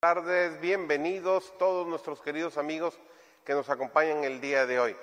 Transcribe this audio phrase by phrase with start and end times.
[0.00, 2.96] tardes, bienvenidos todos nuestros queridos amigos
[3.44, 4.96] que nos acompañan el día de hoy.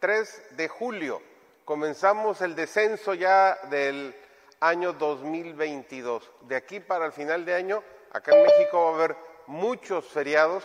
[0.00, 1.22] 3 de julio,
[1.64, 4.12] comenzamos el descenso ya del
[4.58, 6.28] año 2022.
[6.48, 9.16] De aquí para el final de año, acá en México va a haber
[9.46, 10.64] muchos feriados.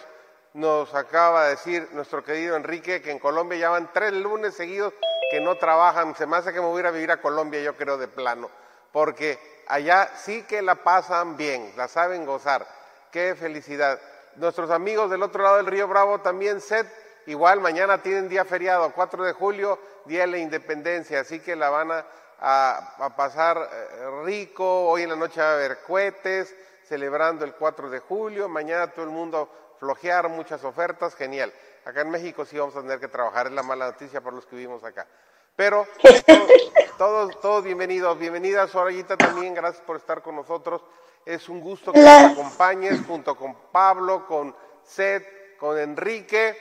[0.56, 4.96] Nos acaba de decir nuestro querido Enrique que en Colombia ya van tres lunes seguidos
[5.30, 6.16] que no trabajan.
[6.16, 8.50] Se me hace que me voy a a vivir a Colombia, yo creo, de plano.
[8.92, 12.75] Porque allá sí que la pasan bien, la saben gozar.
[13.16, 13.98] Qué felicidad.
[14.36, 16.86] Nuestros amigos del otro lado del río Bravo también, SET,
[17.28, 21.70] igual mañana tienen día feriado, 4 de julio, Día de la Independencia, así que la
[21.70, 22.04] van a,
[22.42, 24.90] a pasar eh, rico.
[24.90, 28.50] Hoy en la noche va a haber cohetes, celebrando el 4 de julio.
[28.50, 31.54] Mañana todo el mundo flojear, muchas ofertas, genial.
[31.86, 34.46] Acá en México sí vamos a tener que trabajar, es la mala noticia para los
[34.46, 35.08] que vivimos acá.
[35.56, 35.88] Pero
[36.98, 40.82] todos, todos, bienvenidos, bienvenida Sorayita también, gracias por estar con nosotros.
[41.26, 46.56] Es un gusto que nos acompañes junto con Pablo, con Seth, con Enrique,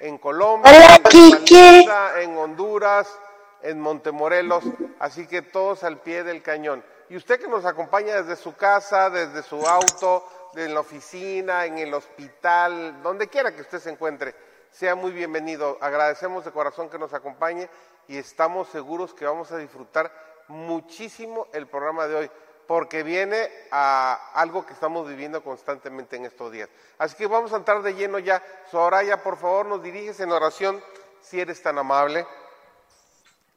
[0.00, 0.72] en Colombia,
[1.12, 1.88] en,
[2.22, 3.08] en Honduras,
[3.62, 4.64] en Montemorelos,
[4.98, 6.82] así que todos al pie del cañón.
[7.08, 10.24] Y usted que nos acompaña desde su casa, desde su auto,
[10.56, 14.34] en la oficina, en el hospital, donde quiera que usted se encuentre,
[14.72, 15.78] sea muy bienvenido.
[15.80, 17.68] Agradecemos de corazón que nos acompañe
[18.08, 20.10] y estamos seguros que vamos a disfrutar
[20.48, 22.30] muchísimo el programa de hoy,
[22.68, 26.68] porque viene a algo que estamos viviendo constantemente en estos días.
[26.98, 28.44] Así que vamos a entrar de lleno ya.
[28.70, 30.84] Soraya, por favor, nos diriges en oración,
[31.22, 32.26] si eres tan amable,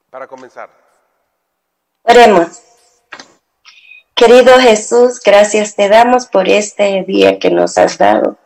[0.09, 0.69] para comenzar.
[2.03, 2.61] Oremos.
[4.15, 8.37] Querido Jesús, gracias te damos por este día que nos has dado.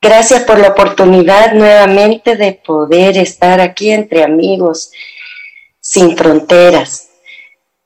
[0.00, 4.92] Gracias por la oportunidad nuevamente de poder estar aquí entre amigos
[5.78, 7.07] sin fronteras,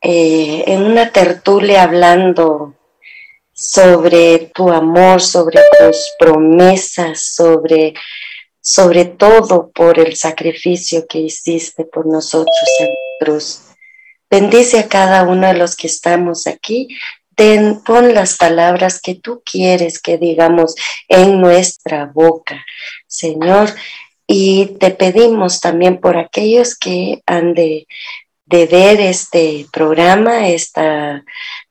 [0.02, 2.74] eh, en una tertulia hablando
[3.52, 7.94] sobre tu amor, sobre tus promesas, sobre,
[8.60, 12.88] sobre todo por el sacrificio que hiciste por nosotros en
[13.20, 13.60] cruz.
[14.28, 16.88] Bendice a cada uno de los que estamos aquí.
[17.84, 20.74] pon las palabras que tú quieres que digamos
[21.06, 22.64] en nuestra boca,
[23.06, 23.72] Señor.
[24.26, 27.86] Y te pedimos también por aquellos que han de,
[28.52, 31.24] de ver este programa, esta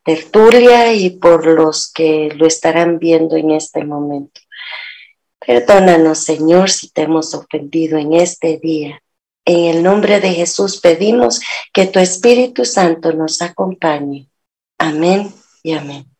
[0.03, 4.42] tertulia y por los que lo estarán viendo en este momento.
[5.46, 9.00] Perdónanos, Señor, si te hemos ofendido en este día.
[9.46, 11.40] En el nombre de Jesús pedimos
[11.72, 14.28] que tu Espíritu Santo nos acompañe.
[14.80, 15.31] Amén
[15.62, 16.11] y amén.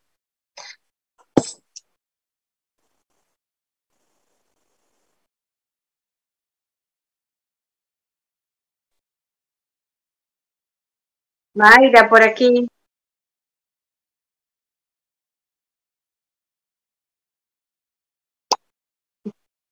[11.54, 12.68] Mayra, por aquí.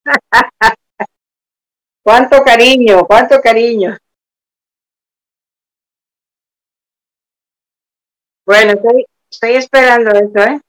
[2.03, 3.95] Cuánto cariño, cuánto cariño.
[8.45, 10.59] Bueno, estoy, estoy esperando eso, ¿eh?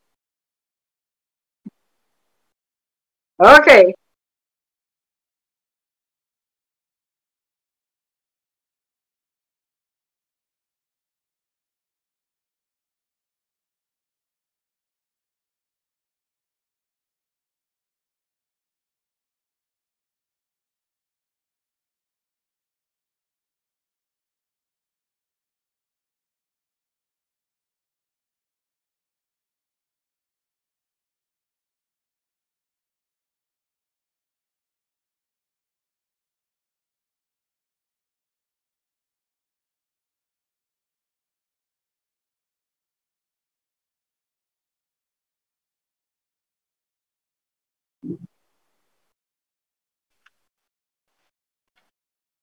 [3.38, 3.94] Ok.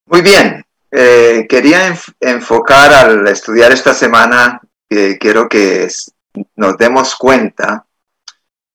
[0.07, 4.61] Muy bien, eh, quería enfocar al estudiar esta semana,
[5.19, 5.89] quiero que
[6.55, 7.85] nos demos cuenta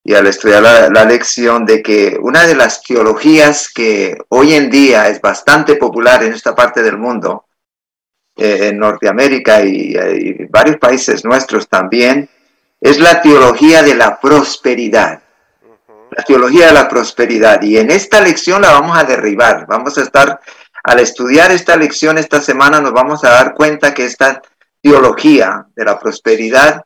[0.04, 0.62] y al estudiar
[0.93, 6.23] la, lección de que una de las teologías que hoy en día es bastante popular
[6.23, 7.46] en esta parte del mundo,
[8.37, 12.28] eh, en Norteamérica y, y varios países nuestros también,
[12.78, 15.23] es la teología de la prosperidad.
[16.11, 17.62] La teología de la prosperidad.
[17.62, 19.67] Y en esta lección la vamos a derribar.
[19.67, 20.40] Vamos a estar
[20.82, 24.43] al estudiar esta lección esta semana nos vamos a dar cuenta que esta
[24.81, 26.84] teología de la prosperidad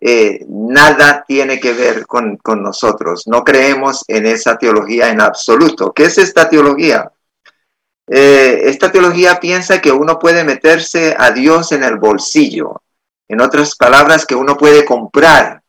[0.00, 3.26] eh, nada tiene que ver con, nosotros.
[3.26, 5.92] No creemos en esa teología en absoluto.
[5.92, 7.10] ¿Qué es esta teología?
[8.06, 12.82] Eh, esta teología piensa que uno puede meterse a Dios en el bolsillo.
[13.28, 15.62] En otras palabras, que uno puede comprar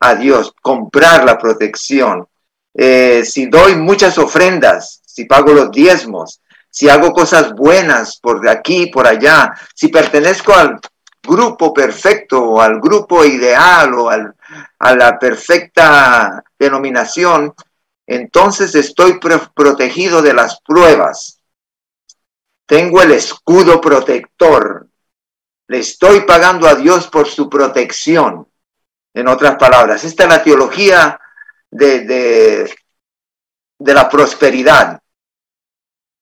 [0.00, 2.26] a Dios, comprar la protección,
[2.74, 6.40] eh, si doy muchas ofrendas, si pago los diezmos,
[6.76, 10.78] si hago cosas buenas por aquí, por allá, si pertenezco al
[11.22, 17.54] grupo perfecto o al grupo ideal o a la perfecta denominación,
[18.06, 19.18] entonces estoy
[19.54, 21.40] protegido de las pruebas.
[22.66, 24.86] Tengo el escudo protector.
[25.68, 28.46] Le estoy pagando a Dios por su protección.
[29.14, 31.18] En otras palabras, esta es la teología
[31.70, 32.00] de,
[33.78, 35.00] de la prosperidad.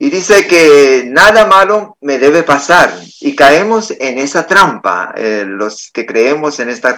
[0.05, 2.93] Y dice que nada malo me debe pasar.
[3.23, 6.91] Y caemos en esa trampa, eh, los que creemos en este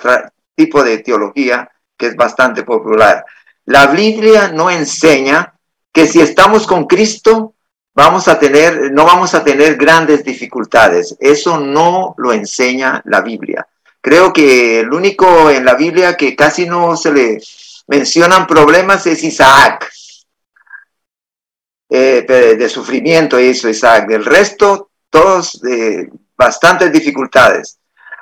[0.57, 3.25] tipo de teología que es bastante popular.
[3.67, 5.55] La Biblia no enseña
[5.93, 7.55] que si estamos con Cristo,
[7.95, 11.17] vamos a tener, no vamos a tener grandes dificultades.
[11.21, 13.69] Eso no lo enseña la Biblia.
[14.01, 17.41] Creo que el único en la Biblia que casi no se le
[17.87, 19.93] mencionan problemas es Isaac.
[21.89, 24.09] Eh, de, sufrimiento hizo Isaac.
[24.09, 27.79] Del resto, todos de bastantes dificultades.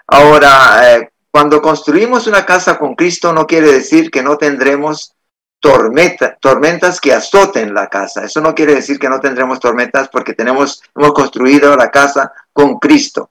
[0.07, 5.15] Ahora, eh, cuando construimos una casa con Cristo no quiere decir que no tendremos
[5.59, 8.25] tormenta, tormentas que azoten la casa.
[8.25, 12.79] Eso no quiere decir que no tendremos tormentas porque tenemos, hemos construido la casa con
[12.79, 13.31] Cristo.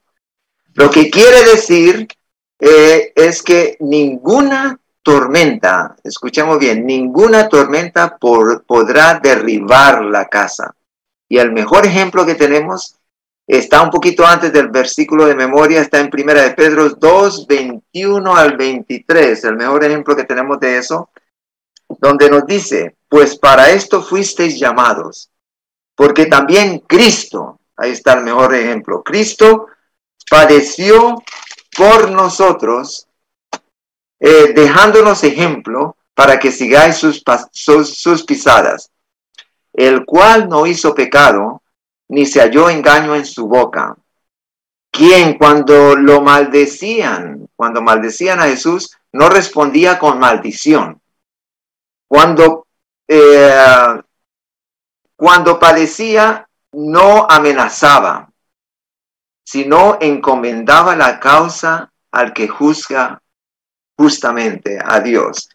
[0.74, 2.08] Lo que quiere decir
[2.58, 10.74] eh, es que ninguna tormenta, escuchemos bien, ninguna tormenta podrá derribar la casa.
[11.28, 12.96] Y el mejor ejemplo que tenemos
[13.46, 18.34] está un poquito antes del versículo de memoria, está en Primera de Pedro 2, 21
[18.34, 21.10] al 23, el mejor ejemplo que tenemos de eso,
[21.98, 25.30] donde nos dice, pues para esto fuisteis llamados,
[25.94, 29.66] porque también Cristo, ahí está el mejor ejemplo, Cristo
[30.30, 31.22] padeció
[31.76, 33.06] por nosotros,
[34.20, 37.22] eh, dejándonos ejemplo para que sigáis sus,
[37.52, 38.90] sus, pisadas,
[39.72, 41.62] el cual no hizo pecado,
[42.08, 43.96] ni se halló engaño en su boca.
[44.90, 51.00] Quien cuando lo maldecían, cuando maldecían a Jesús, no respondía con maldición.
[52.06, 52.68] Cuando,
[53.08, 54.00] eh,
[55.16, 58.30] cuando padecía, no amenazaba,
[59.44, 63.20] sino encomendaba la causa al que juzga
[63.96, 65.48] justamente a Dios.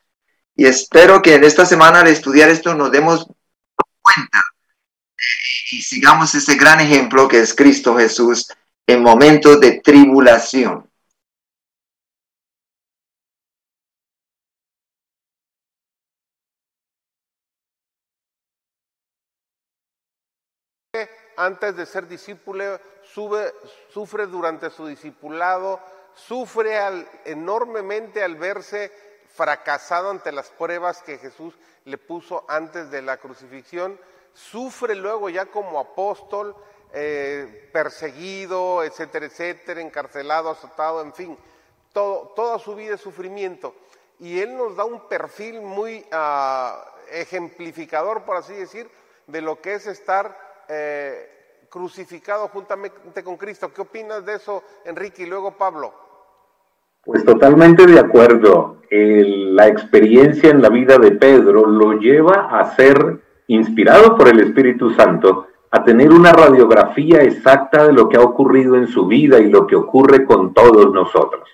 [0.56, 3.25] Y espero que en esta semana al estudiar esto nos demos
[4.01, 4.41] cuenta
[5.71, 8.47] y sigamos ese gran ejemplo que es Cristo Jesús
[8.88, 10.89] en momentos de tribulación.
[21.38, 23.53] Antes de ser discípulo, sube,
[23.94, 25.80] sufre durante su discipulado
[26.27, 26.80] sufre
[27.25, 28.92] enormemente al verse
[29.33, 31.54] fracasado ante las pruebas que Jesús
[31.86, 34.00] le puso antes de la crucifixión,
[34.33, 36.56] sufre luego ya como apóstol,
[36.94, 41.38] eh, perseguido, etcétera, etcétera, encarcelado, azotado, en fin,
[41.94, 43.75] todo, toda su vida es sufrimiento.
[44.19, 48.89] Y él nos da un perfil muy ah, ejemplificador, por así decir,
[49.27, 53.74] de lo que es estar eh, crucificado juntamente con Cristo.
[53.74, 55.24] ¿Qué opinas de eso, Enrique?
[55.24, 56.08] Y luego Pablo.
[57.06, 58.78] Pues totalmente de acuerdo.
[58.92, 64.92] la experiencia en la vida de Pedro lo lleva a ser inspirado por el Espíritu
[64.92, 69.50] Santo, a tener una radiografía exacta de lo que ha ocurrido en su vida y
[69.50, 71.47] lo que ocurre con todos nosotros.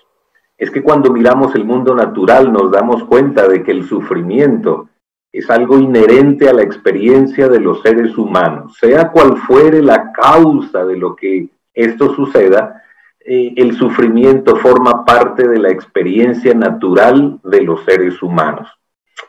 [0.56, 4.88] Es que cuando miramos el mundo natural nos damos cuenta de que el sufrimiento
[5.30, 10.84] es algo inherente a la experiencia de los seres humanos, sea cual fuere la causa
[10.86, 12.82] de lo que esto suceda,
[13.26, 18.68] eh, el sufrimiento forma parte de la experiencia natural de los seres humanos.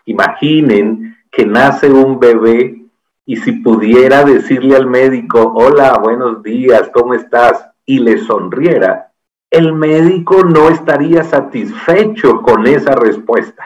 [0.06, 2.84] Imaginen que nace un bebé
[3.26, 7.68] y si pudiera decirle al médico, hola, buenos días, ¿cómo estás?
[7.88, 9.14] y le sonriera,
[9.50, 13.64] el médico no estaría satisfecho con esa respuesta.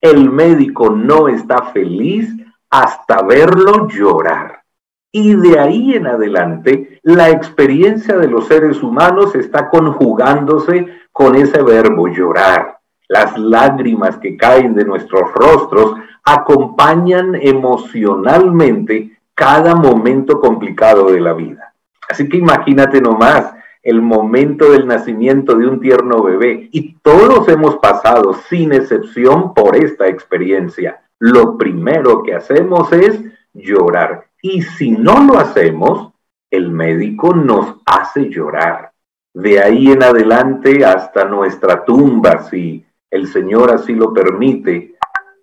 [0.00, 2.28] El médico no está feliz
[2.68, 4.63] hasta verlo llorar.
[5.16, 11.62] Y de ahí en adelante, la experiencia de los seres humanos está conjugándose con ese
[11.62, 12.78] verbo llorar.
[13.06, 15.94] Las lágrimas que caen de nuestros rostros
[16.24, 21.72] acompañan emocionalmente cada momento complicado de la vida.
[22.10, 23.54] Así que imagínate nomás
[23.84, 29.76] el momento del nacimiento de un tierno bebé y todos hemos pasado sin excepción por
[29.76, 31.02] esta experiencia.
[31.20, 36.12] Lo primero que hacemos es llorar y si no lo hacemos,
[36.50, 38.92] el médico nos hace llorar.
[39.32, 44.96] De ahí en adelante hasta nuestra tumba, si el Señor así lo permite,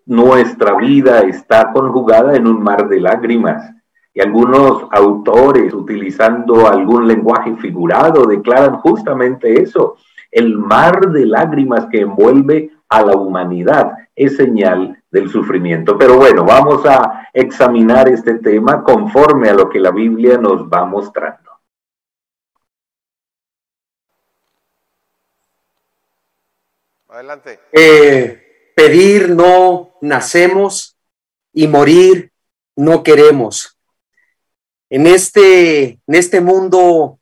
[0.06, 3.74] nuestra vida está conjugada en un mar de lágrimas.
[4.14, 9.96] Y algunos autores, utilizando algún lenguaje figurado, declaran justamente eso.
[10.30, 15.98] El mar de lágrimas que envuelve a la humanidad es señal del sufrimiento.
[15.98, 20.86] Pero bueno, vamos a examinar este tema conforme a lo que la Biblia nos va
[20.86, 21.52] mostrando.
[27.10, 27.60] Adelante.
[27.74, 30.98] Eh, pedir no nacemos
[31.54, 32.32] y morir
[32.76, 33.78] no queremos.
[34.90, 37.20] En este, en este mundo,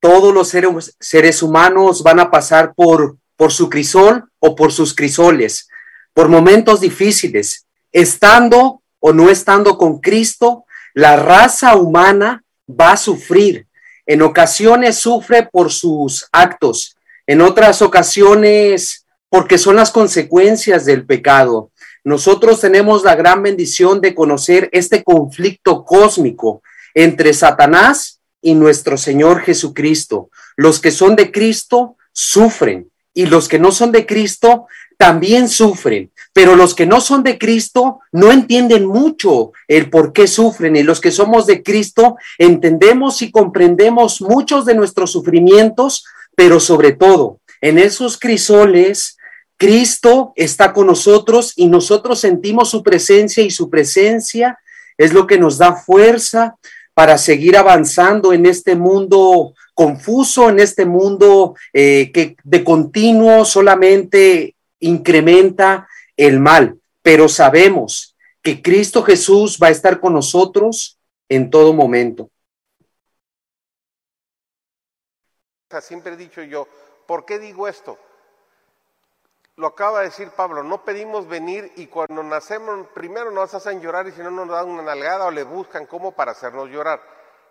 [0.00, 4.94] todos los seres, seres humanos van a pasar por, por su crisol o por sus
[4.94, 5.68] crisoles,
[6.16, 13.66] por momentos difíciles, estando o no estando con Cristo, la raza humana va a sufrir.
[14.06, 16.96] En ocasiones sufre por sus actos,
[17.26, 21.70] en otras ocasiones porque son las consecuencias del pecado.
[22.02, 26.62] Nosotros tenemos la gran bendición de conocer este conflicto cósmico
[26.94, 30.30] entre Satanás y nuestro Señor Jesucristo.
[30.56, 34.66] Los que son de Cristo sufren y los que no son de Cristo
[34.96, 40.26] también sufren, pero los que no son de Cristo no entienden mucho el por qué
[40.26, 46.60] sufren y los que somos de Cristo entendemos y comprendemos muchos de nuestros sufrimientos, pero
[46.60, 49.16] sobre todo en esos crisoles
[49.58, 54.58] Cristo está con nosotros y nosotros sentimos su presencia y su presencia
[54.98, 56.56] es lo que nos da fuerza
[56.94, 64.55] para seguir avanzando en este mundo confuso, en este mundo eh, que de continuo solamente
[64.80, 66.80] incrementa el mal.
[67.02, 72.30] Pero sabemos que Cristo Jesús va a estar con nosotros en todo momento.
[75.80, 76.66] Siempre he dicho yo,
[77.06, 77.98] ¿por qué digo esto?
[79.56, 84.06] Lo acaba de decir Pablo, no pedimos venir y cuando nacemos primero nos hacen llorar
[84.06, 87.00] y si no nos dan una nalgada o le buscan cómo para hacernos llorar.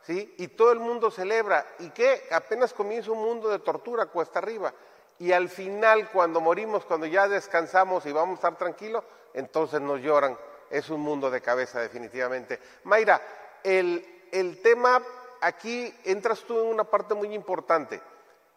[0.03, 0.33] ¿sí?
[0.37, 1.65] Y todo el mundo celebra.
[1.79, 2.27] ¿Y qué?
[2.31, 4.73] Apenas comienza un mundo de tortura cuesta arriba.
[5.19, 9.03] Y al final, cuando morimos, cuando ya descansamos y vamos a estar tranquilos,
[9.33, 10.37] entonces nos lloran.
[10.69, 12.59] Es un mundo de cabeza definitivamente.
[12.83, 13.21] Mayra,
[13.63, 15.01] el, el tema,
[15.41, 18.01] aquí entras tú en una parte muy importante.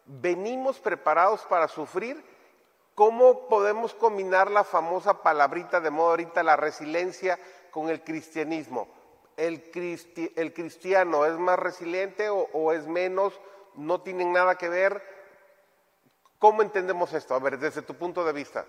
[0.05, 2.23] ¿Venimos preparados para sufrir?
[2.95, 7.39] ¿Cómo podemos combinar la famosa palabrita de modo ahorita, la resiliencia,
[7.71, 8.89] con el cristianismo?
[9.37, 13.39] ¿El, cristiano es más resiliente o, es menos?
[13.75, 15.01] ¿No tienen nada que ver?
[16.39, 17.35] ¿Cómo entendemos esto?
[17.35, 18.65] A ver, desde tu punto de vista.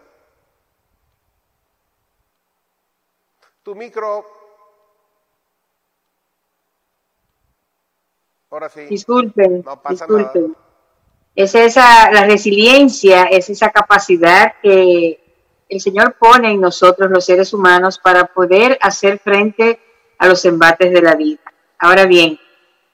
[3.62, 4.26] Tu micro.
[8.50, 8.80] Ahora sí.
[8.86, 9.62] Disculpen.
[9.64, 10.48] No pasa disculpen.
[10.48, 10.64] Nada.
[11.36, 15.20] Es esa, la resiliencia, es esa capacidad que
[15.68, 19.80] el Señor pone en nosotros los seres humanos para poder hacer frente
[20.18, 21.40] a los embates de la vida.
[21.78, 22.38] Ahora bien,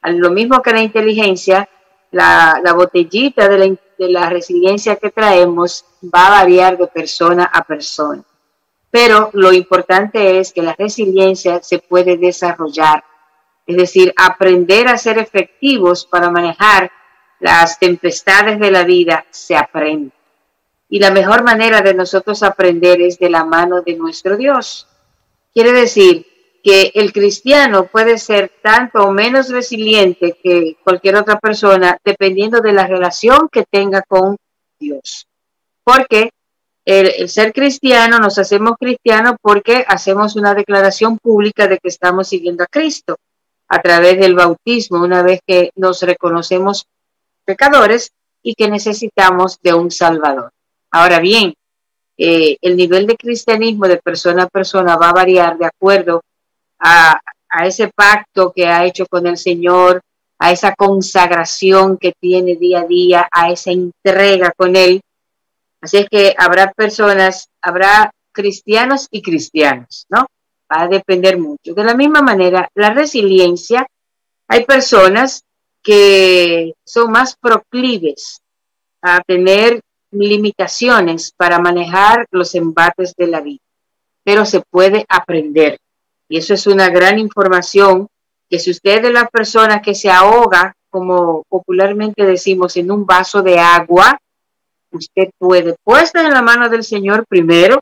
[0.03, 1.67] lo mismo que la inteligencia,
[2.11, 3.65] la, botellita de la,
[3.97, 8.23] de la resiliencia que traemos va a variar de persona a persona.
[8.89, 13.03] Pero lo importante es que la resiliencia se puede desarrollar,
[13.65, 16.91] es decir, aprender a ser efectivos para manejar
[17.39, 20.13] las tempestades de la vida se aprenden.
[20.89, 24.87] Y la mejor manera de nosotros aprender es de la mano de nuestro Dios.
[25.53, 26.25] Quiere decir
[26.67, 32.73] que el cristiano puede ser tanto o menos resiliente que cualquier otra persona dependiendo de
[32.73, 34.35] la relación que tenga con
[34.77, 35.27] Dios.
[35.85, 36.31] Porque
[36.83, 42.65] el, ser cristiano, nos hacemos cristianos porque hacemos una declaración pública de que estamos siguiendo
[42.65, 43.15] a Cristo
[43.69, 46.85] a través del bautismo, una vez que nos reconocemos
[47.45, 48.11] pecadores
[48.43, 50.51] y que necesitamos de un Salvador.
[50.91, 51.53] Ahora bien,
[52.17, 56.23] eh, el nivel de cristianismo de persona a persona va a variar de acuerdo
[56.79, 57.19] a,
[57.63, 60.01] ese pacto que ha hecho con el Señor,
[60.37, 65.01] a esa consagración que tiene día a día, a esa entrega con Él.
[65.81, 70.27] Así es que habrá personas, habrá cristianos y cristianos, ¿no?
[70.71, 71.73] Va a depender mucho.
[71.73, 73.87] De la misma manera, la resiliencia,
[74.47, 75.43] hay personas
[75.81, 78.41] que son más proclives
[79.01, 79.81] a tener
[80.11, 83.63] limitaciones para manejar los embates de la vida,
[84.23, 85.79] pero se puede aprender.
[86.29, 88.07] Y eso es una gran información
[88.49, 93.41] que si usted es la persona que se ahoga, como popularmente decimos, en un vaso
[93.41, 94.17] de agua,
[94.91, 97.79] usted puede, puesta en la mano del Señor primero,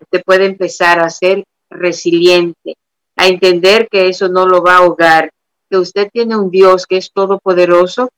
[0.00, 2.76] usted puede empezar a ser resiliente,
[3.16, 5.30] a entender que eso no lo va a ahogar,
[5.70, 8.10] que usted tiene un Dios que es todopoderoso,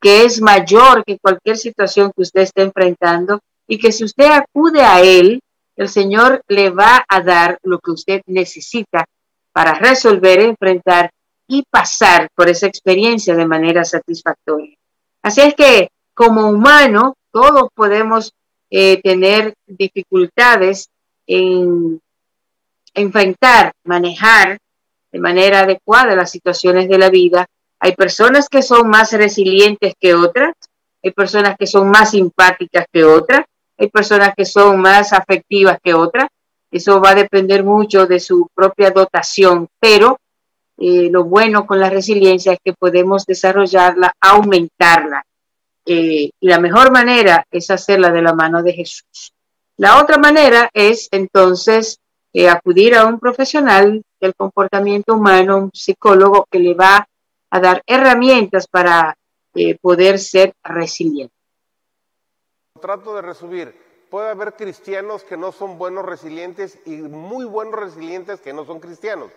[0.00, 4.80] que es mayor que cualquier situación que usted esté enfrentando y que si usted acude
[4.80, 5.40] a Él,
[5.76, 9.04] el Señor le va a dar lo que usted necesita
[9.52, 11.10] para resolver, enfrentar
[11.46, 14.76] y pasar por esa experiencia de manera satisfactoria.
[15.22, 18.32] Así es que como humano, todos podemos
[18.70, 20.88] eh, tener dificultades
[21.26, 22.00] en
[22.94, 24.58] enfrentar, manejar
[25.10, 27.46] de manera adecuada las situaciones de la vida.
[27.78, 30.54] Hay personas que son más resilientes que otras,
[31.02, 33.44] hay personas que son más simpáticas que otras,
[33.82, 36.28] hay personas que son más afectivas que otras.
[36.70, 40.20] Eso va a depender mucho de su propia dotación, pero
[40.78, 45.24] eh, lo bueno con la resiliencia es que podemos desarrollarla, aumentarla.
[45.84, 49.32] Eh, y la mejor manera es hacerla de la mano de Jesús.
[49.76, 51.98] La otra manera es entonces
[52.32, 57.04] eh, acudir a un profesional del comportamiento humano, un psicólogo que le va
[57.50, 59.16] a dar herramientas para
[59.82, 61.41] poder ser resiliente.
[62.82, 63.74] Trato de resumir,
[64.10, 68.78] puede haber cristianos que no son buenos resilientes y muy buenos resilientes que no son
[68.78, 69.30] cristianos.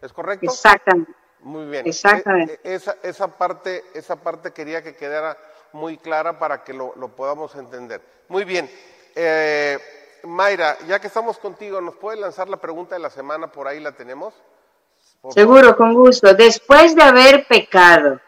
[0.00, 0.46] ¿Es correcto?
[0.46, 1.12] Exactamente.
[1.40, 1.86] Muy bien.
[1.86, 2.58] Exactamente.
[2.64, 5.36] E, e, esa, esa, parte, esa parte quería que quedara
[5.72, 8.00] muy clara para que lo, podamos entender.
[8.28, 8.70] Muy bien.
[9.14, 9.78] Eh,
[10.24, 13.50] Mayra, ya que estamos contigo, ¿nos puede lanzar la pregunta de la semana?
[13.50, 14.34] Por ahí la tenemos.
[15.30, 16.32] Seguro, con gusto.
[16.34, 18.20] Después de haber pecado,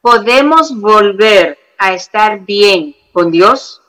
[0.00, 3.82] ¿podemos volver a estar bien con Dios?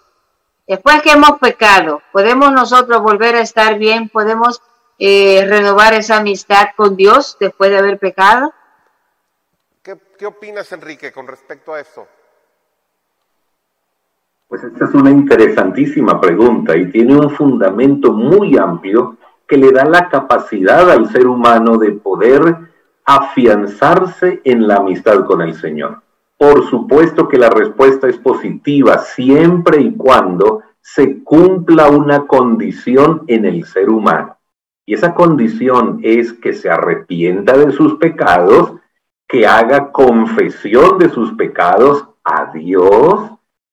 [0.70, 4.08] Después que hemos pecado, ¿podemos nosotros volver a estar bien?
[4.08, 4.62] ¿Podemos
[5.00, 8.54] eh, renovar esa amistad con Dios después de haber pecado?
[9.82, 12.08] ¿Qué, opinas, Enrique, con respecto a esto?
[14.48, 19.86] Pues esta es una interesantísima pregunta y tiene un fundamento muy amplio que le da
[19.86, 22.58] la capacidad al ser humano de poder
[23.06, 26.04] afianzarse en la amistad con el Señor.
[26.40, 33.44] Por supuesto que la respuesta es positiva siempre y cuando se cumpla una condición en
[33.44, 34.38] el ser humano.
[34.86, 38.76] Y esa condición es que se arrepienta de sus pecados,
[39.28, 43.32] que haga confesión de sus pecados a Dios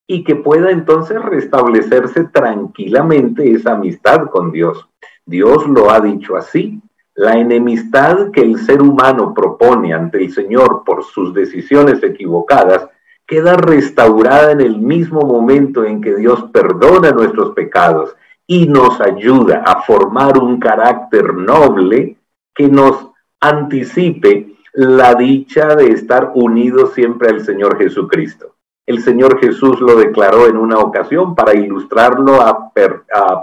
[0.08, 4.88] y que pueda entonces restablecerse tranquilamente esa amistad con Dios.
[5.24, 6.82] Dios lo ha dicho así.
[7.16, 12.88] La enemistad que el ser humano propone ante el Señor por sus decisiones equivocadas
[13.26, 18.14] queda restaurada en el mismo momento en que Dios perdona nuestros pecados
[18.46, 22.16] y nos ayuda a formar un carácter noble
[22.54, 28.54] que nos anticipe la dicha de estar unidos siempre al Señor Jesucristo.
[28.86, 32.72] El Señor Jesús lo declaró en una ocasión para ilustrarlo a,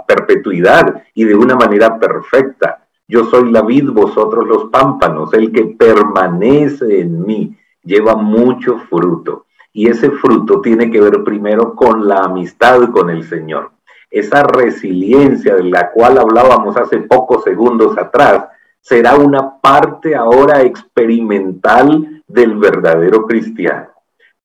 [0.06, 2.83] perpetuidad y de una manera perfecta.
[3.08, 5.32] Yo soy la vid, vosotros los pámpanos.
[5.34, 9.46] El que permanece en mí lleva mucho fruto.
[9.72, 13.74] Y ese fruto tiene que ver primero con la amistad con el Señor
[14.14, 18.46] esa resiliencia de la cual hablábamos hace pocos segundos atrás,
[18.80, 23.88] será una parte ahora experimental del verdadero cristiano,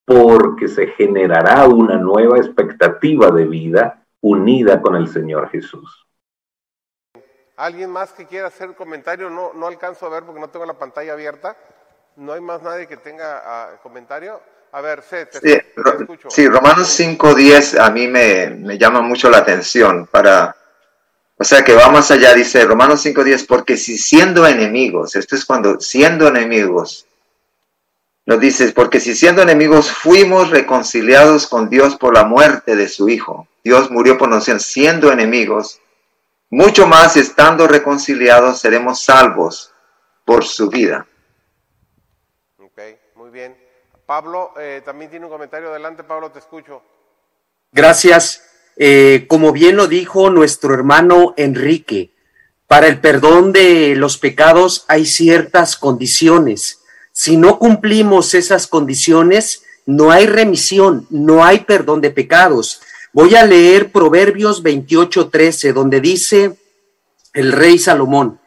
[0.06, 6.08] porque se generará una nueva expectativa de vida unida con el Señor Jesús.
[7.60, 9.30] ¿Alguien más que quiera hacer comentario?
[9.30, 11.58] No, no alcanzo a ver porque no tengo la pantalla abierta.
[12.16, 14.40] ¿No hay más nadie que tenga ah, comentario?
[14.72, 16.30] A ver, sí, escucho.
[16.30, 20.56] Sí, Romanos 5.10 a mí me, llama mucho la atención para...
[21.38, 25.44] O sea que va más allá, dice Romanos 5.10, porque si siendo enemigos, esto es
[25.44, 27.08] cuando siendo enemigos,
[28.26, 33.10] nos dice, porque si siendo enemigos fuimos reconciliados con Dios por la muerte de su
[33.10, 35.82] Hijo, Dios murió por nosotros siendo enemigos,
[36.50, 39.72] mucho más estando reconciliados seremos salvos
[40.26, 41.06] por su vida.
[42.58, 42.80] Ok,
[43.16, 43.56] muy bien.
[44.06, 45.70] Pablo eh, también tiene un comentario.
[45.70, 46.82] Adelante, Pablo, te escucho.
[47.72, 48.44] Gracias.
[48.76, 52.14] Eh, como bien lo dijo nuestro hermano Enrique,
[52.66, 56.82] para el perdón de los pecados hay ciertas condiciones.
[57.12, 62.82] Si no cumplimos esas condiciones, no hay remisión, no hay perdón de pecados.
[63.12, 66.58] Voy a leer Proverbios 28:13, donde dice
[67.34, 68.40] el rey Salomón,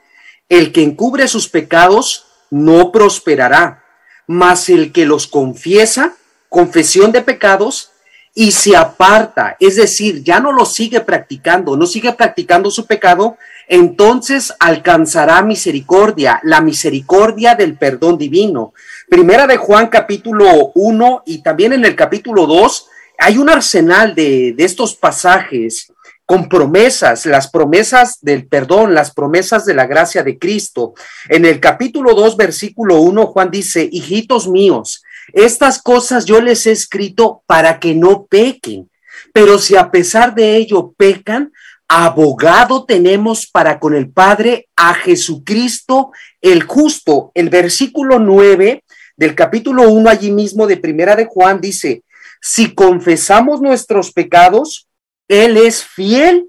[0.48, 3.84] el que encubre sus pecados no prosperará,
[4.28, 6.14] mas el que los confiesa,
[6.48, 7.90] confesión de pecados,
[8.34, 13.36] y se aparta, es decir, ya no lo sigue practicando, no sigue practicando su pecado,
[13.68, 18.72] entonces alcanzará misericordia, la misericordia del perdón divino.
[19.08, 22.86] Primera de Juan capítulo 1 y también en el capítulo 2
[23.22, 25.92] hay un arsenal de, estos pasajes
[26.26, 30.94] con promesas, las promesas del perdón, las promesas de la gracia de Cristo.
[31.28, 36.72] En el capítulo 2, versículo 1, Juan dice, hijitos míos, estas cosas yo les he
[36.72, 38.90] escrito para que no pequen,
[39.32, 41.52] pero si a pesar de ello pecan,
[41.86, 47.30] abogado tenemos para con el Padre a Jesucristo el justo.
[47.34, 48.82] El versículo 9
[49.16, 52.02] del capítulo 1 allí mismo de Primera de Juan dice,
[52.42, 54.88] si confesamos nuestros pecados,
[55.28, 56.48] Él es fiel,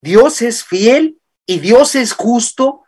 [0.00, 2.84] Dios es fiel y Dios es justo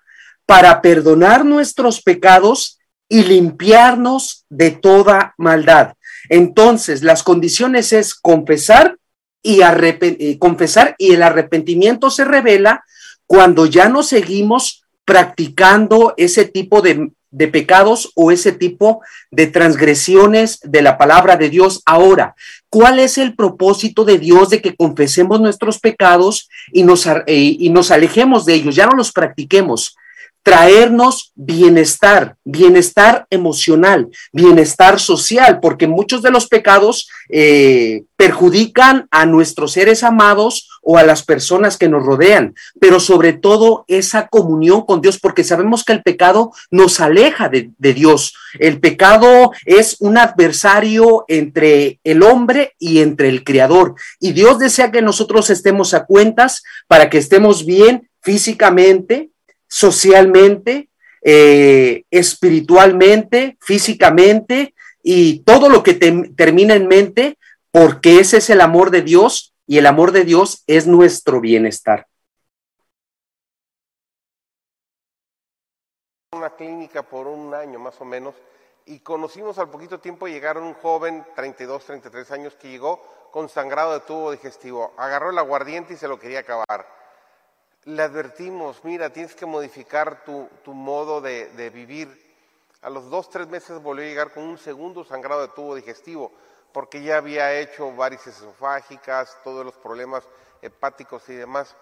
[0.47, 5.95] para perdonar nuestros pecados y limpiarnos de toda maldad.
[6.29, 8.97] Entonces, las condiciones es confesar
[9.43, 12.85] y eh, confesar y el arrepentimiento se revela
[13.27, 20.61] cuando ya no seguimos practicando ese tipo de, de pecados o ese tipo de transgresiones
[20.63, 21.83] de la palabra de Dios.
[21.87, 22.35] Ahora,
[22.69, 27.71] ¿cuál es el propósito de Dios de que confesemos nuestros pecados y nos, eh, y
[27.71, 28.75] nos alejemos de ellos?
[28.75, 29.97] Ya no los practiquemos
[30.43, 39.73] traernos bienestar, bienestar emocional, bienestar social, porque muchos de los pecados eh, perjudican a nuestros
[39.73, 45.03] seres amados o a las personas que nos rodean, pero sobre todo esa comunión con
[45.03, 48.35] Dios, porque sabemos que el pecado nos aleja de, de Dios.
[48.59, 54.91] El pecado es un adversario entre el hombre y entre el Creador, y Dios desea
[54.91, 59.31] que nosotros estemos a cuentas para que estemos bien físicamente,
[59.71, 60.91] socialmente,
[61.23, 67.39] eh, espiritualmente, físicamente y todo lo que termina en mente,
[67.71, 72.07] porque ese es el amor de Dios y el amor de Dios es nuestro bienestar.
[76.33, 78.35] Una clínica por un año más o menos
[78.87, 83.93] y conocimos al poquito tiempo llegar un joven, 32, 33 años, que llegó con sangrado
[83.93, 84.93] de tubo digestivo.
[84.97, 87.00] Agarró el aguardiente y se lo quería acabar
[87.85, 92.31] le advertimos, mira, tienes que modificar tu, modo de, vivir.
[92.83, 96.33] A los dos, tres meses volvió a llegar con un segundo sangrado de tubo digestivo,
[96.73, 100.25] porque ya había hecho varices esofágicas, todos los problemas
[100.63, 101.75] hepáticos y demás.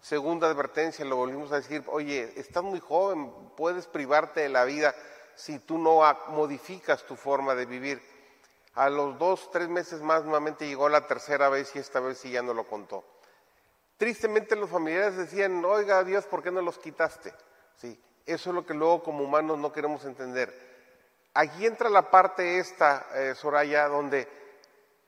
[0.00, 4.94] Segunda advertencia, lo volvimos a decir, oye, estás muy joven, puedes privarte de la vida
[5.34, 8.02] si tú no modificas tu forma de vivir.
[8.74, 12.30] A los dos, tres meses más nuevamente llegó la tercera vez y esta vez sí
[12.30, 13.04] ya no lo contó.
[13.96, 17.32] Tristemente los familiares decían, oiga Dios, ¿por qué no los quitaste?
[17.76, 20.52] Sí, eso es lo que luego como humanos no queremos entender.
[21.34, 24.28] Aquí entra la parte esta, eh, Soraya, donde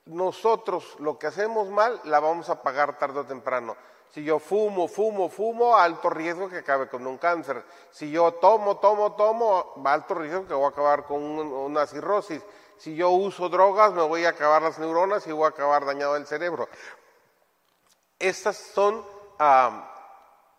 [0.07, 3.77] nosotros lo que hacemos mal la vamos a pagar tarde o temprano.
[4.11, 7.65] Si yo fumo, fumo, fumo, alto riesgo que acabe con un cáncer.
[7.91, 12.41] Si yo tomo, tomo, tomo, alto riesgo que voy a acabar con una cirrosis.
[12.77, 16.15] Si yo uso drogas, me voy a acabar las neuronas y voy a acabar dañado
[16.17, 16.69] el cerebro.
[18.25, 19.05] Estas son,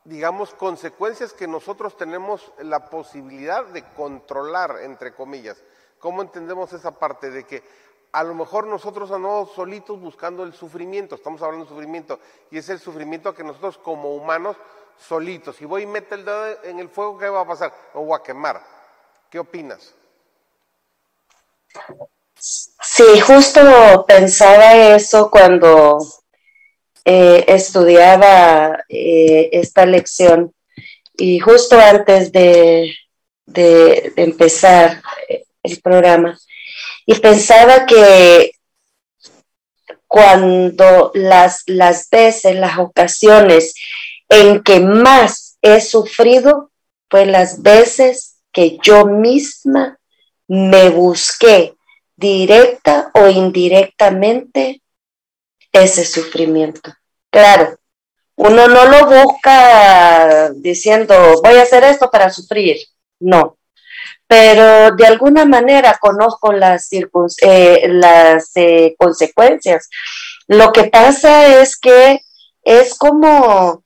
[0.04, 5.58] digamos, consecuencias que nosotros tenemos la posibilidad de controlar, entre comillas.
[5.98, 7.64] ¿Cómo entendemos esa parte de que
[8.12, 12.20] a lo mejor nosotros andamos solitos buscando el sufrimiento, estamos hablando de sufrimiento,
[12.52, 14.58] y es el sufrimiento que nosotros como humanos
[15.00, 17.74] solitos, si voy y meto el dedo en el fuego, ¿qué va a pasar?
[17.96, 18.62] Me voy a quemar.
[19.28, 19.92] ¿Qué opinas?
[22.36, 25.98] Sí, justo pensaba eso cuando
[27.06, 30.54] eh, estudiaba eh, esta lección.
[31.18, 32.94] Y justo antes de,
[34.18, 35.02] empezar
[35.64, 36.38] el programa,
[37.06, 38.52] y pensaba que
[40.08, 43.76] cuando las, las veces, las ocasiones
[44.28, 46.72] en que más he sufrido,
[47.10, 50.00] fue las veces que yo misma
[50.48, 51.76] me busqué
[52.16, 54.82] directa o indirectamente
[55.84, 56.94] ese sufrimiento.
[57.30, 57.78] Claro,
[58.36, 62.78] uno no lo busca diciendo, voy a hacer esto para sufrir,
[63.20, 63.58] no.
[64.28, 69.90] Pero de alguna manera conozco las, eh, las eh, consecuencias.
[70.48, 72.20] Lo que pasa es que
[72.64, 73.84] es como,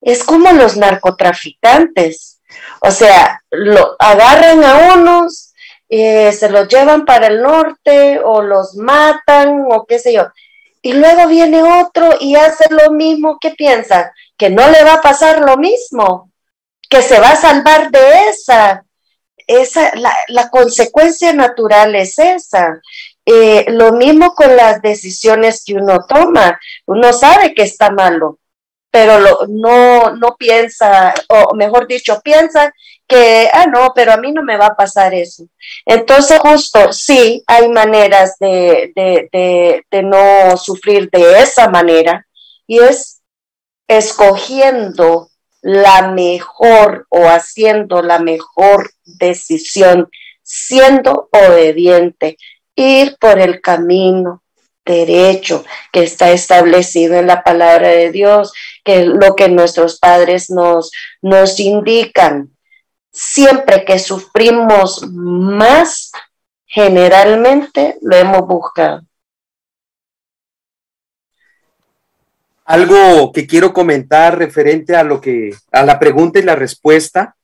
[0.00, 2.40] es como los narcotraficantes.
[2.80, 5.52] O sea, lo agarran a unos,
[5.88, 10.28] eh, se los llevan para el norte o los matan o qué sé yo
[10.82, 14.12] y luego viene otro y hace lo mismo, ¿qué piensa?
[14.36, 16.32] Que no le va a pasar lo mismo,
[16.90, 18.84] que se va a salvar de esa.
[19.46, 19.92] esa
[20.28, 22.80] la, consecuencia natural es esa.
[23.24, 26.58] Eh, lo mismo con las decisiones que uno toma.
[26.86, 28.40] Uno sabe que está malo,
[28.90, 32.72] pero no, no piensa, o mejor dicho, piensa
[33.06, 35.44] que, ah, no, pero a mí no me va a pasar eso.
[35.84, 42.26] Entonces, justo, sí, hay maneras de, de, de, no sufrir de esa manera
[42.66, 43.20] y es
[43.88, 45.28] escogiendo
[45.60, 50.08] la mejor o haciendo la mejor decisión,
[50.42, 52.36] siendo obediente,
[52.74, 54.42] ir por el camino
[54.84, 58.52] derecho que está establecido en la palabra de Dios,
[58.84, 62.51] que es lo que nuestros padres nos, nos indican.
[63.12, 66.12] Siempre que sufrimos más,
[66.66, 69.02] generalmente lo hemos buscado.
[72.64, 77.36] Algo que quiero comentar referente a lo que a la pregunta y la respuesta.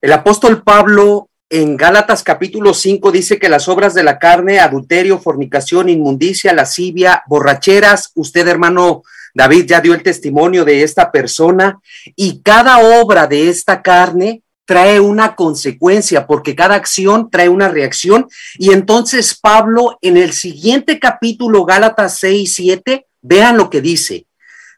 [0.00, 5.20] El apóstol Pablo en Gálatas capítulo 5 dice que las obras de la carne, adulterio,
[5.20, 9.02] fornicación, inmundicia, lascivia, borracheras, usted hermano
[9.34, 11.78] David ya dio el testimonio de esta persona
[12.16, 18.26] y cada obra de esta carne trae una consecuencia porque cada acción trae una reacción.
[18.54, 24.26] Y entonces Pablo en el siguiente capítulo Gálatas 6 y 7 vean lo que dice.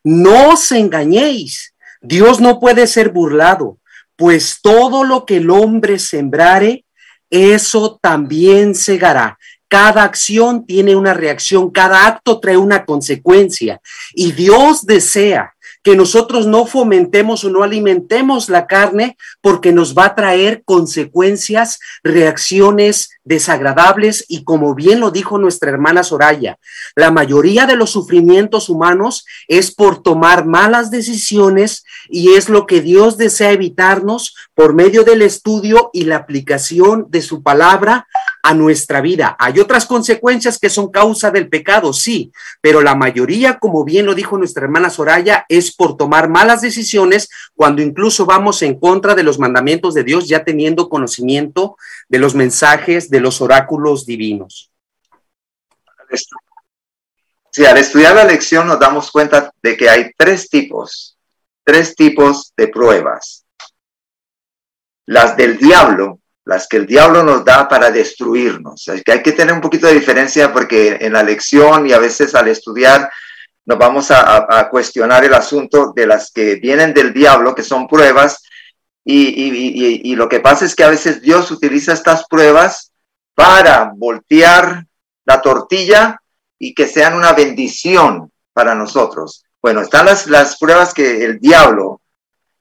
[0.05, 3.79] No os engañéis, Dios no puede ser burlado,
[4.15, 6.85] pues todo lo que el hombre sembrare,
[7.31, 9.39] eso también segará.
[9.69, 13.81] Cada acción tiene una reacción, cada acto trae una consecuencia.
[14.15, 15.56] Y Dios desea
[15.87, 21.79] que nosotros no fomentemos o no alimentemos la carne porque nos va a traer consecuencias,
[22.03, 26.59] reacciones desagradables y como bien lo dijo nuestra hermana Soraya,
[26.97, 32.81] la mayoría de los sufrimientos humanos es por tomar malas decisiones y es lo que
[32.81, 38.09] Dios desea evitarnos por medio del estudio y la aplicación de su palabra
[38.47, 39.35] a nuestra vida.
[39.41, 42.31] Hay otras consecuencias que son causa del pecado, sí,
[42.61, 47.29] pero la mayoría, como bien lo dijo nuestra hermana Soraya, es por tomar malas decisiones
[47.57, 51.77] cuando incluso vamos en contra de los mandamientos de Dios ya teniendo conocimiento
[52.09, 54.71] de los mensajes, de los oráculos divinos.
[57.51, 61.19] Sí, al estudiar la lección nos damos cuenta de que hay tres tipos,
[61.65, 63.45] tres tipos de pruebas.
[65.05, 68.87] Las del diablo, las que el diablo nos da para destruirnos.
[68.89, 71.99] Es que hay que tener un poquito de diferencia porque en la lección y a
[71.99, 73.11] veces al estudiar
[73.67, 78.45] nos vamos a, cuestionar el asunto de las que vienen del diablo, que son pruebas,
[79.05, 82.93] y, y, lo que pasa es que a veces Dios utiliza estas pruebas
[83.35, 84.85] para voltear
[85.25, 86.21] la tortilla
[86.59, 89.45] y que sean una bendición para nosotros.
[89.61, 92.01] Bueno, están las, las pruebas que el diablo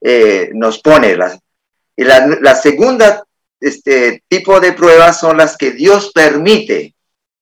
[0.00, 1.16] eh, nos pone.
[1.16, 1.38] La,
[1.96, 3.25] y la segunda
[3.60, 6.94] este tipo de pruebas son las que Dios permite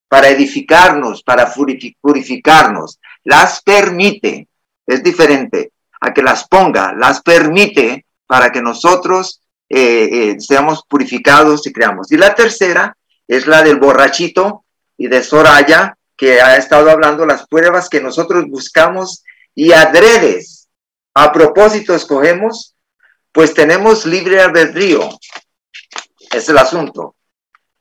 [0.09, 1.53] para edificarnos, para
[2.01, 3.01] purificarnos.
[3.25, 4.49] Las permite,
[4.87, 11.67] es diferente a que las ponga, las permite para que nosotros eh, eh, seamos purificados
[11.67, 12.13] y creamos.
[12.13, 12.97] Y la tercera
[13.27, 14.65] es la del borrachito
[14.97, 19.25] y de Soraya, que ha estado hablando las pruebas que nosotros buscamos
[19.55, 20.69] y adredes,
[21.15, 22.77] a propósito escogemos,
[23.33, 25.09] pues tenemos libre albedrío
[26.37, 27.17] es el asunto.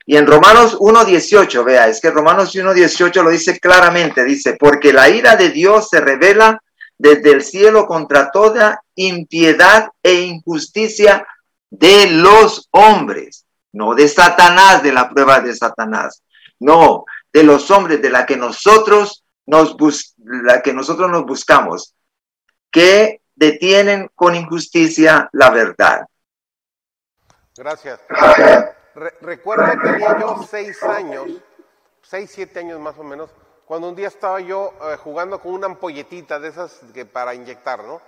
[0.06, 5.10] Y en Romanos 1.18, vea, es que Romanos 1.18 lo dice claramente, dice, porque la
[5.10, 6.62] ira de Dios se revela
[6.98, 11.26] desde el cielo contra toda impiedad e injusticia
[11.70, 16.22] de los hombres, no de Satanás, de la prueba de Satanás,
[16.60, 19.76] no, de los hombres, de la que nosotros nos,
[20.18, 21.96] la que nosotros nos buscamos,
[22.70, 26.06] que detienen con injusticia la verdad.
[27.56, 28.00] Gracias.
[29.22, 31.28] recuerdo que tenía yo seis años,
[32.02, 33.30] seis, siete años más o menos,
[33.66, 37.84] cuando un día estaba yo eh, jugando con una ampolletita de esas que para inyectar,
[37.84, 38.02] ¿no?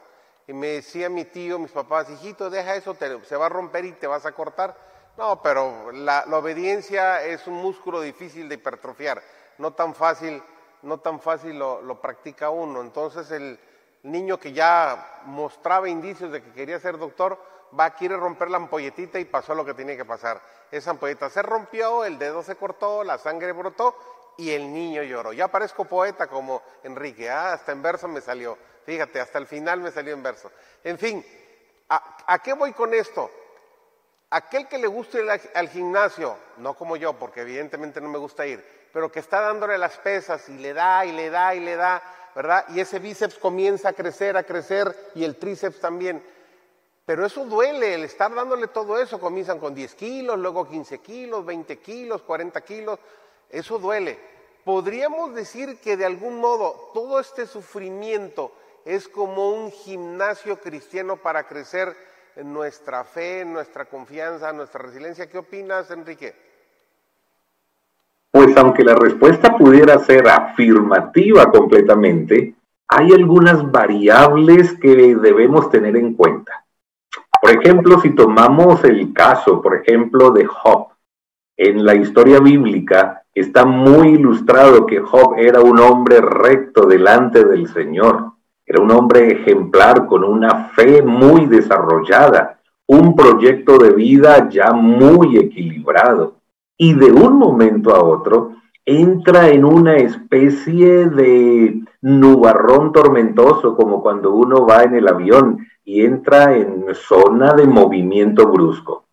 [0.47, 3.91] Y me decía mi tío, mis papás, hijito, deja eso, se va a romper y
[3.93, 4.75] te vas a cortar.
[5.17, 9.21] No, pero la, obediencia es un músculo difícil de hipertrofiar,
[9.59, 10.41] no tan fácil,
[10.81, 12.81] no tan fácil lo, lo practica uno.
[12.81, 13.59] Entonces el
[14.03, 17.39] niño que ya mostraba indicios de que quería ser doctor,
[17.77, 20.41] va, quiere romper la ampolletita y pasó lo que tenía que pasar.
[20.71, 23.95] Esa ampolleta se rompió, el dedo se cortó, la sangre brotó
[24.37, 25.33] y el niño lloró.
[25.33, 28.57] Ya parezco poeta como Enrique, ah, hasta en verso me salió.
[28.85, 30.51] Fíjate, hasta el final me salió en verso.
[30.83, 31.25] En fin,
[31.89, 33.31] ¿a, qué voy con esto?
[34.29, 38.45] Aquel que le gusta ir al gimnasio, no como yo, porque evidentemente no me gusta
[38.45, 41.75] ir, pero que está dándole las pesas y le da y le da y le
[41.75, 42.01] da,
[42.35, 42.65] ¿verdad?
[42.69, 46.23] Y ese bíceps comienza a crecer, a crecer y el tríceps también.
[47.05, 51.45] Pero eso duele, el estar dándole todo eso, comienzan con 10 kilos, luego 15 kilos,
[51.45, 52.99] 20 kilos, 40 kilos,
[53.49, 54.17] eso duele.
[54.63, 58.51] Podríamos decir que de algún modo todo este sufrimiento
[58.85, 61.95] es como un gimnasio cristiano para crecer
[62.35, 65.29] en nuestra fe, en nuestra confianza, en nuestra resiliencia.
[65.29, 66.33] ¿Qué opinas, Enrique?
[68.31, 72.55] Pues aunque la respuesta pudiera ser afirmativa completamente,
[72.87, 76.64] hay algunas variables que debemos tener en cuenta.
[77.45, 80.87] Por ejemplo, si tomamos el caso, por ejemplo, de Job,
[81.55, 87.67] en la historia bíblica, está muy ilustrado que Job era un hombre recto delante del
[87.67, 88.31] Señor.
[88.65, 95.37] Era un hombre ejemplar con una fe muy desarrollada, un proyecto de vida ya muy
[95.37, 96.37] equilibrado.
[96.75, 98.53] Y de un momento a otro
[98.85, 106.05] entra en una especie de nubarrón tormentoso, como cuando uno va en el avión y
[106.05, 109.05] entra en zona de movimiento brusco.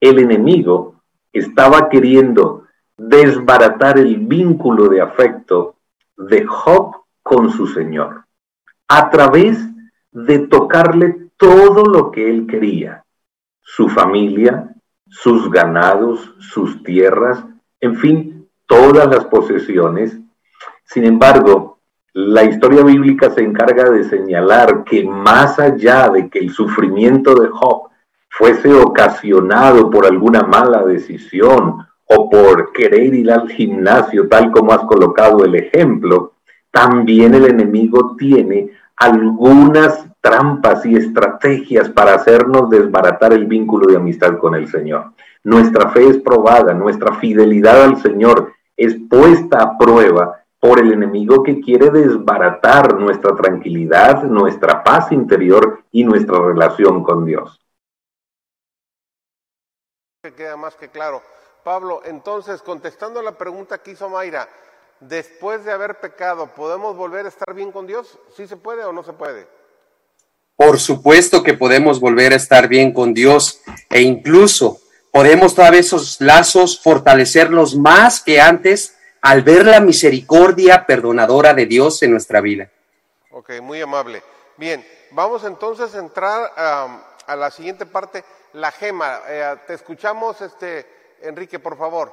[0.00, 0.96] El enemigo
[1.32, 2.64] estaba queriendo
[2.96, 5.76] desbaratar el vínculo de afecto
[6.16, 8.24] de Job con su Señor
[8.88, 9.58] a través
[10.10, 13.04] de tocarle todo lo que él quería,
[13.62, 14.74] su familia,
[15.08, 17.42] sus ganados, sus tierras,
[17.80, 18.31] en fin,
[18.72, 20.18] todas las posesiones.
[20.84, 21.78] Sin embargo,
[22.14, 27.48] la historia bíblica se encarga de señalar que más allá de que el sufrimiento de
[27.48, 27.90] Job
[28.30, 34.84] fuese ocasionado por alguna mala decisión o por querer ir al gimnasio, tal como has
[34.84, 36.32] colocado el ejemplo,
[36.70, 44.38] también el enemigo tiene algunas trampas y estrategias para hacernos desbaratar el vínculo de amistad
[44.38, 45.12] con el Señor.
[45.44, 51.42] Nuestra fe es probada, nuestra fidelidad al Señor es puesta a prueba por el enemigo
[51.42, 57.60] que quiere desbaratar nuestra tranquilidad, nuestra paz interior y nuestra relación con Dios.
[60.36, 61.20] Queda más que claro.
[61.64, 64.48] Pablo, entonces, contestando la pregunta que hizo Mayra,
[65.00, 68.18] después de haber pecado, ¿podemos volver a estar bien con Dios?
[68.36, 69.48] ¿Sí se puede o no se puede?
[70.56, 74.78] Por supuesto que podemos volver a estar bien con Dios e incluso
[75.12, 82.02] podemos todavía esos lazos fortalecerlos más que antes al ver la misericordia perdonadora de Dios
[82.02, 82.70] en nuestra vida.
[83.30, 84.22] Ok, muy amable.
[84.56, 89.20] Bien, vamos entonces a entrar a la siguiente parte, la gema.
[89.28, 90.86] Eh, te escuchamos, este,
[91.22, 92.12] Enrique, por favor.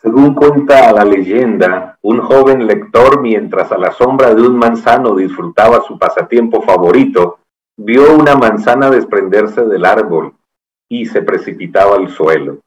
[0.00, 5.82] Según cuenta la leyenda, un joven lector, mientras a la sombra de un manzano disfrutaba
[5.82, 7.38] su pasatiempo favorito,
[7.76, 10.34] vio una manzana desprenderse del árbol
[11.00, 12.58] y se precipitaba al suelo.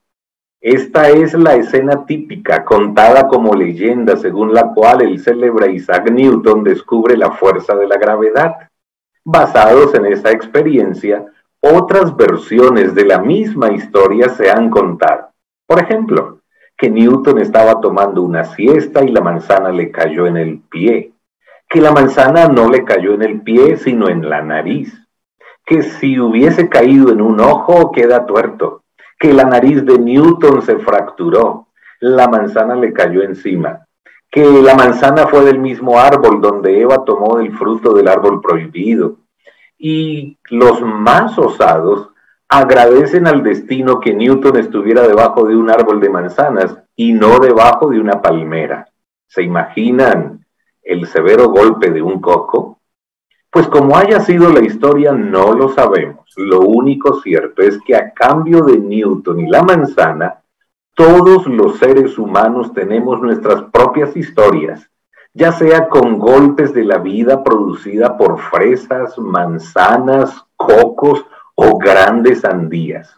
[0.59, 6.63] Esta es la escena típica contada como leyenda según la cual el célebre Isaac Newton
[6.63, 8.69] descubre la fuerza de la gravedad.
[9.23, 11.25] Basados en esa experiencia,
[11.61, 15.29] otras versiones de la misma historia se han contado.
[15.65, 16.39] Por ejemplo,
[16.77, 21.13] que Newton estaba tomando una siesta y la manzana le cayó en el pie,
[21.69, 25.06] que la manzana no le cayó en el pie, sino en la nariz,
[25.67, 28.83] que si hubiese caído en un ojo queda tuerto,
[29.19, 31.67] que la nariz de Newton se fracturó,
[31.99, 33.85] la manzana le cayó encima,
[34.31, 39.17] que la manzana fue del mismo árbol donde Eva tomó el fruto del árbol prohibido,
[39.77, 42.11] y los más osados
[42.47, 47.89] agradecen al destino que Newton estuviera debajo de un árbol de manzanas y no debajo
[47.89, 48.87] de una palmera.
[49.27, 50.45] ¿Se imaginan
[50.81, 52.76] el severo golpe de un coco?
[53.49, 56.25] Pues como haya sido la historia, no lo sabemos.
[56.35, 60.41] Lo único cierto es que a cambio de Newton y la manzana,
[60.93, 64.89] todos los seres humanos tenemos nuestras propias historias,
[65.33, 71.23] ya sea con golpes de la vida producida por fresas, manzanas, cocos
[71.55, 73.15] o grandes sandías.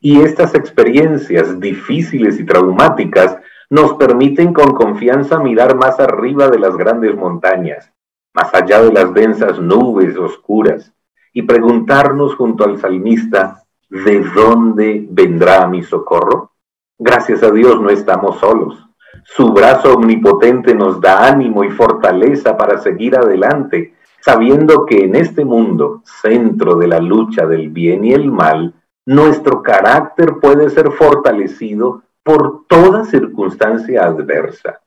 [0.00, 3.38] Y estas experiencias difíciles y traumáticas
[3.70, 7.92] nos permiten con confianza mirar más arriba de las grandes montañas,
[8.32, 10.92] más allá de las densas nubes oscuras,
[11.32, 16.52] y preguntarnos junto al salmista, ¿de dónde vendrá mi socorro?
[16.98, 18.86] Gracias a Dios no estamos solos.
[19.24, 25.44] Su brazo omnipotente nos da ánimo y fortaleza para seguir adelante sabiendo que en este
[25.44, 28.74] mundo, centro de la lucha del bien y el mal,
[29.06, 34.80] nuestro carácter puede ser fortalecido por toda circunstancia adversa.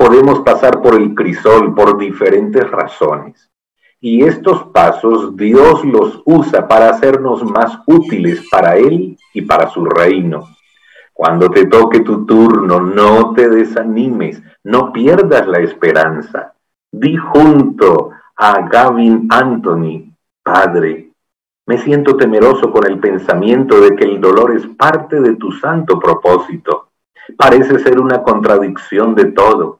[0.00, 3.50] Podemos pasar por el crisol por diferentes razones.
[4.00, 9.84] Y estos pasos Dios los usa para hacernos más útiles para Él y para su
[9.84, 10.48] reino.
[11.12, 16.54] Cuando te toque tu turno, no te desanimes, no pierdas la esperanza.
[16.90, 21.10] Di junto a Gavin Anthony, Padre,
[21.66, 25.98] me siento temeroso con el pensamiento de que el dolor es parte de tu santo
[25.98, 26.88] propósito.
[27.36, 29.79] Parece ser una contradicción de todo.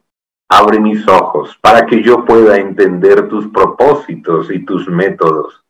[0.53, 5.65] Abre mis ojos para que yo pueda entender tus propósitos y tus métodos,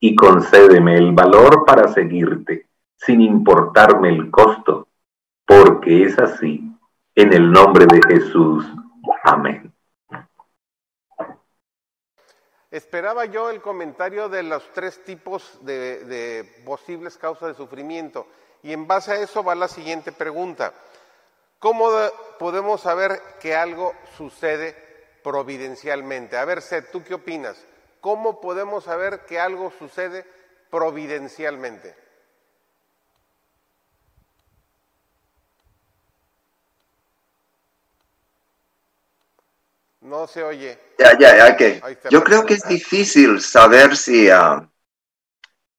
[0.00, 2.66] y concédeme el valor para seguirte,
[2.96, 4.88] sin importarme el costo,
[5.46, 6.68] porque es así.
[7.14, 8.66] En el nombre de Jesús.
[9.22, 9.72] Amén.
[12.74, 18.26] Esperaba yo el comentario de los tres tipos de, posibles causas de sufrimiento
[18.64, 20.74] y en base a eso va la siguiente pregunta.
[21.64, 21.88] ¿Cómo
[22.38, 24.76] podemos saber que algo sucede
[25.22, 26.36] providencialmente?
[26.36, 27.56] A ver, Seth, ¿tú qué opinas?
[28.02, 30.26] ¿Cómo podemos saber que algo sucede
[30.70, 31.96] providencialmente?
[40.02, 40.78] No se oye.
[40.98, 41.80] Ya, ya, ya, que.
[42.10, 44.68] Yo creo que es difícil saber si, ah,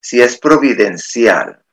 [0.01, 1.63] si es providencial.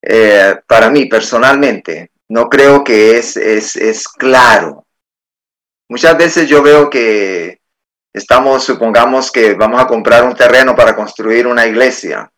[0.00, 4.86] Eh, para mí, personalmente, no creo que es, es, es claro.
[5.88, 7.60] Muchas veces yo veo que
[8.12, 12.30] estamos, supongamos que vamos a comprar un terreno para construir una iglesia.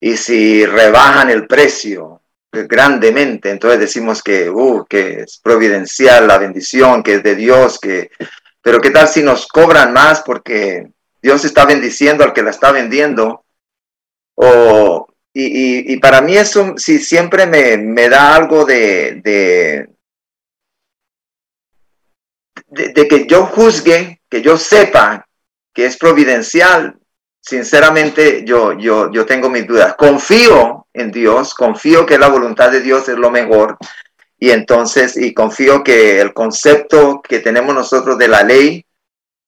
[0.00, 2.20] Y si rebajan el precio
[2.52, 8.10] grandemente, entonces decimos que, uh, que es providencial la bendición, que es de Dios, que,
[8.62, 10.90] pero qué tal si nos cobran más porque
[11.22, 13.44] Dios está bendiciendo al que la está vendiendo.
[14.34, 15.08] O,
[15.38, 19.20] y, y, para mí eso sí siempre me, me da algo de,
[22.72, 25.28] de, que yo juzgue, que yo sepa
[25.74, 26.96] que es providencial,
[27.38, 29.94] sinceramente yo, yo, yo tengo mis dudas.
[29.96, 33.76] Confío en Dios, confío que la voluntad de Dios es lo mejor
[34.38, 38.86] y entonces, y confío que el concepto que tenemos nosotros de la ley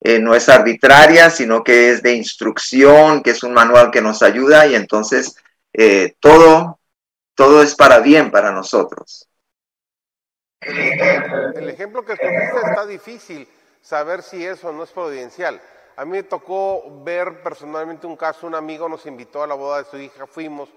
[0.03, 4.23] eh, no es arbitraria, sino que es de instrucción, que es un manual que nos
[4.23, 5.35] ayuda y entonces
[5.81, 6.81] eh, todo,
[7.37, 9.29] todo es para bien para nosotros.
[10.61, 13.49] El ejemplo que escogiste está difícil
[13.81, 15.61] saber si eso no es providencial.
[15.97, 19.79] A mí me tocó ver personalmente un caso, un amigo nos invitó a la boda
[19.79, 20.69] de su hija, fuimos,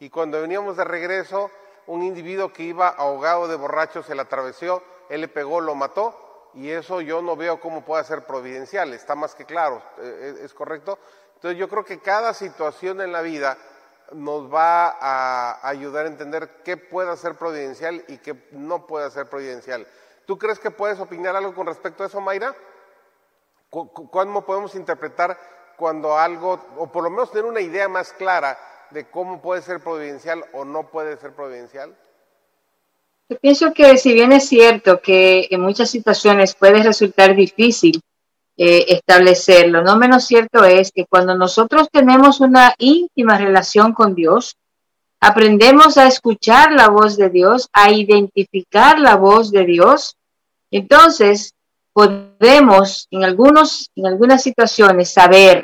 [0.00, 1.52] y cuando veníamos de regreso,
[1.86, 6.50] un individuo que iba ahogado de borracho se le atravesó, él le pegó, lo mató,
[6.54, 10.52] y eso yo no veo cómo puede ser providencial, está más que claro, eh, ¿es,
[10.52, 10.98] correcto?
[11.36, 13.56] Entonces yo creo que cada situación en la vida
[14.12, 19.28] nos va a ayudar a entender qué puede ser providencial y qué no puede ser
[19.28, 19.86] providencial.
[20.26, 22.54] ¿Tú crees que puedes opinar algo con respecto a eso, Mayra?
[23.70, 25.38] ¿Cuándo podemos interpretar
[25.76, 28.58] cuando algo, o por lo menos tener una idea más clara
[28.90, 31.94] de cómo puede ser providencial o no puede ser providencial?
[33.28, 38.00] Yo pienso que si bien es cierto que en muchas situaciones puede resultar difícil
[38.60, 44.56] eh, establecerlo, no menos cierto es que cuando nosotros tenemos una íntima relación con Dios,
[45.20, 50.16] aprendemos a escuchar la voz de Dios, a identificar la voz de Dios,
[50.72, 51.54] entonces
[51.92, 55.62] podemos en, algunos, en algunas situaciones saber,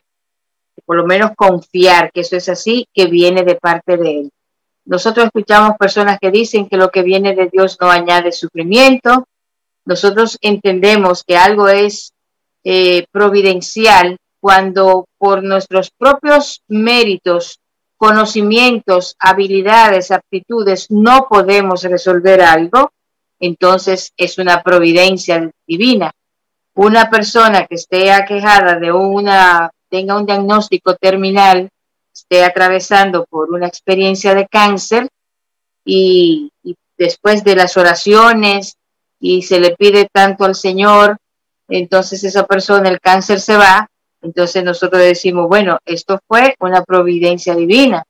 [0.87, 4.31] por lo menos confiar que eso es así, que viene de parte de Él.
[4.85, 9.27] Nosotros escuchamos personas que dicen que lo que viene de Dios no añade sufrimiento.
[9.85, 12.14] Nosotros entendemos que algo es
[12.65, 17.61] eh, providencial cuando por nuestros propios méritos,
[17.97, 22.91] conocimientos, habilidades, aptitudes, no podemos resolver algo,
[23.41, 26.13] entonces es una providencia divina.
[26.75, 31.71] Una persona que esté aquejada de una, tenga un diagnóstico terminal,
[32.13, 35.09] esté atravesando por una experiencia de cáncer
[35.85, 36.51] y,
[36.97, 38.77] después de las oraciones
[39.19, 41.17] y se le pide tanto al Señor,
[41.69, 43.89] entonces esa persona, el cáncer se va,
[44.23, 48.05] entonces nosotros decimos, bueno, esto fue una providencia divina.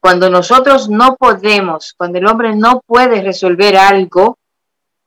[0.00, 4.36] Cuando nosotros no podemos, cuando el hombre no puede resolver algo,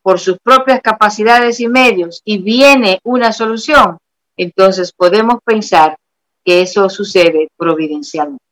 [0.06, 3.98] por sus propias capacidades y medios y viene una solución,
[4.38, 5.98] entonces podemos pensar
[6.44, 8.44] que eso sucede providencialmente.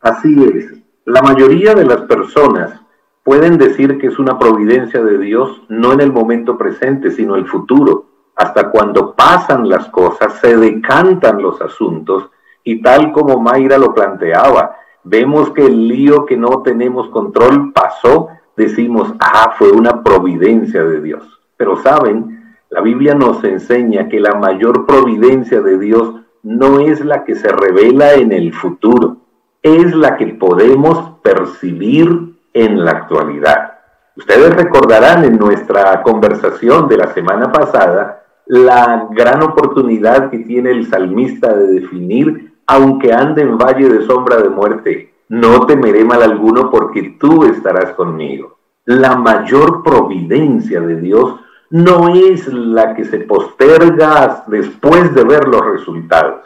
[0.00, 0.72] Así es.
[1.06, 2.82] La mayoría de las personas
[3.28, 7.46] pueden decir que es una providencia de Dios no en el momento presente, sino el
[7.46, 8.06] futuro.
[8.34, 12.30] Hasta cuando pasan las cosas, se decantan los asuntos
[12.64, 18.28] y tal como Mayra lo planteaba, vemos que el lío que no tenemos control pasó,
[18.56, 21.22] decimos, ah, fue una providencia de Dios.
[21.58, 27.26] Pero saben, la Biblia nos enseña que la mayor providencia de Dios no es la
[27.26, 29.18] que se revela en el futuro,
[29.62, 33.78] es la que podemos percibir en la actualidad.
[34.16, 40.88] Ustedes recordarán en nuestra conversación de la semana pasada la gran oportunidad que tiene el
[40.88, 46.70] salmista de definir aunque ande en valle de sombra de muerte, no temeré mal alguno
[46.70, 48.58] porque tú estarás conmigo.
[48.84, 51.36] La mayor providencia de Dios
[51.70, 56.42] no es la que se posterga después de ver los resultados.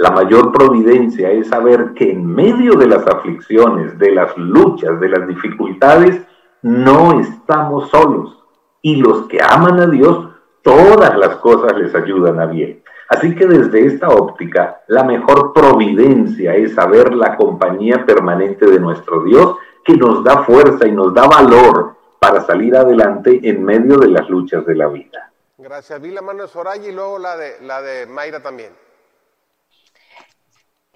[0.00, 5.10] La mayor providencia es saber que en medio de las aflicciones, de las luchas, de
[5.10, 6.22] las dificultades,
[6.62, 8.42] no estamos solos.
[8.80, 10.30] Y los que aman a Dios,
[10.62, 12.82] todas las cosas les ayudan a bien.
[13.10, 19.22] Así que desde esta óptica, la mejor providencia es saber la compañía permanente de nuestro
[19.24, 24.08] Dios que nos da fuerza y nos da valor para salir adelante en medio de
[24.08, 25.30] las luchas de la vida.
[25.58, 26.00] Gracias.
[26.00, 28.72] Vi la mano de Soraya y luego la de, la de Mayra también.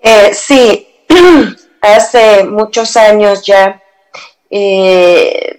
[0.07, 0.87] Eh, sí,
[1.81, 3.83] hace muchos años ya
[4.51, 5.59] eh,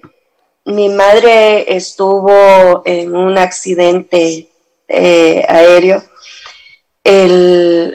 [0.66, 4.48] mi madre estuvo en un accidente
[4.88, 6.04] eh, aéreo.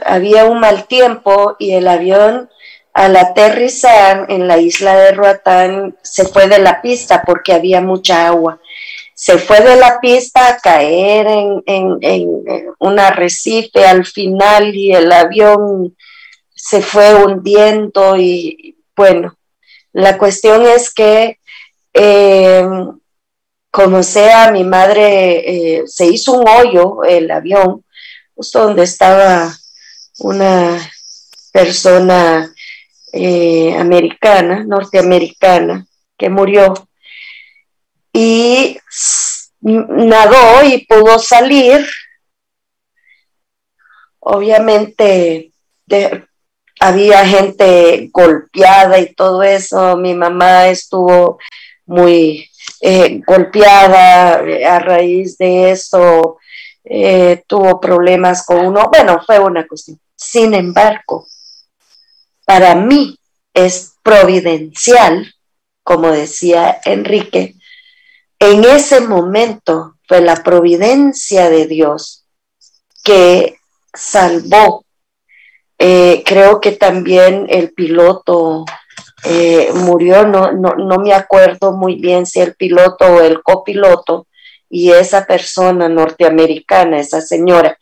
[0.04, 2.50] Había un mal tiempo y el avión
[2.94, 8.26] al aterrizar en la isla de Roatán se fue de la pista porque había mucha
[8.26, 8.58] agua.
[9.14, 11.62] Se fue de la pista a caer en,
[12.00, 15.94] en un arrecife al final y el avión
[16.62, 19.34] se fue hundiendo y bueno,
[19.92, 21.38] la cuestión es que
[21.94, 22.66] eh,
[23.70, 27.84] como sea, mi madre eh, se hizo un hoyo, el avión,
[28.34, 29.56] justo donde estaba
[30.18, 30.90] una
[31.52, 32.52] persona
[33.12, 35.86] eh, americana, norteamericana,
[36.18, 36.74] que murió.
[38.12, 38.78] Y
[39.60, 41.86] nadó y pudo salir.
[44.18, 45.52] Obviamente
[46.80, 49.96] había gente golpeada y todo eso.
[49.96, 51.38] Mi mamá estuvo
[51.86, 52.50] muy
[52.80, 56.38] eh, golpeada eh, a raíz de eso,
[56.84, 60.00] eh, tuvo problemas con uno, bueno, fue una cuestión.
[60.16, 61.26] Sin embargo,
[62.46, 63.18] para mí
[63.52, 65.34] es providencial,
[65.82, 67.56] como decía Enrique,
[68.38, 72.24] en ese momento fue la providencia de Dios
[73.04, 73.58] que
[73.92, 74.84] salvó.
[76.24, 78.66] Creo que también el piloto
[79.24, 84.26] eh, murió, no, no, no me acuerdo muy bien si el piloto o el copiloto,
[84.70, 87.76] y esa persona norteamericana, esa señora,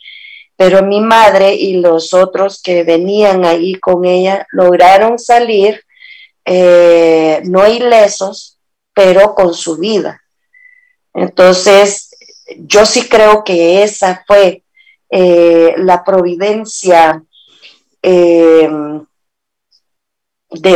[0.57, 5.85] pero mi madre y los otros que venían ahí con ella lograron salir
[6.45, 8.59] eh, no ilesos,
[8.95, 10.21] pero con su vida.
[11.13, 12.17] Entonces,
[12.57, 14.65] yo sí creo que esa fue
[15.11, 17.23] eh, la providencia
[18.03, 19.07] de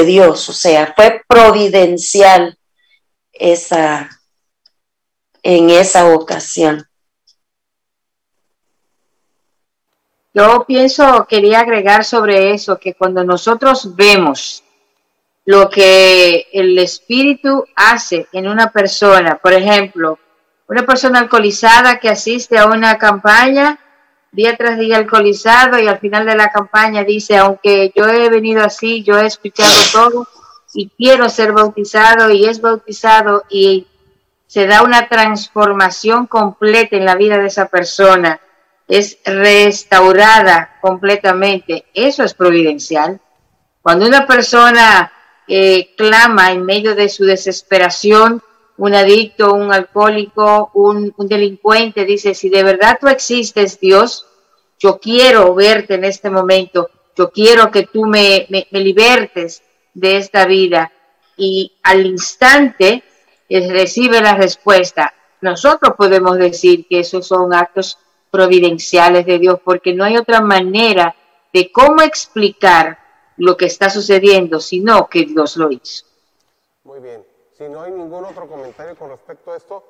[0.05, 2.59] Dios, o sea, fue providencial
[3.33, 4.11] esa
[5.43, 6.87] en esa ocasión.
[10.35, 14.65] Yo pienso, quería agregar sobre eso, que cuando nosotros vemos
[15.45, 20.19] lo que el espíritu hace en una persona, por ejemplo,
[20.69, 23.79] una persona alcoholizada que asiste a una campaña
[24.33, 28.65] día tras día alcoholizado y al final de la campaña dice, aunque yo he venido
[28.65, 30.27] así, yo he escuchado todo
[30.73, 33.87] y quiero ser bautizado y es bautizado y
[34.47, 38.41] se da una transformación completa en la vida de esa persona,
[38.89, 41.87] es restaurada completamente.
[41.95, 43.21] Eso es providencial.
[43.81, 45.13] Cuando una persona
[45.49, 48.43] eh, clama en medio de su desesperación,
[48.79, 54.27] un adicto, un alcohólico, un, delincuente, dice, si de verdad tú existes, Dios,
[54.79, 59.63] yo quiero verte en este momento, yo quiero que tú me, me, libertes
[59.95, 60.91] de esta vida.
[61.37, 63.05] Y al instante
[63.49, 65.15] recibe la respuesta.
[65.41, 67.99] Nosotros podemos decir que esos son actos
[68.31, 71.15] providenciales de Dios, porque no hay otra manera
[71.53, 72.99] de cómo explicar
[73.37, 76.07] lo que está sucediendo, sino que Dios lo hizo.
[76.85, 77.32] Muy bien.
[77.63, 79.85] Si no hay ningún otro comentario con respecto a esto,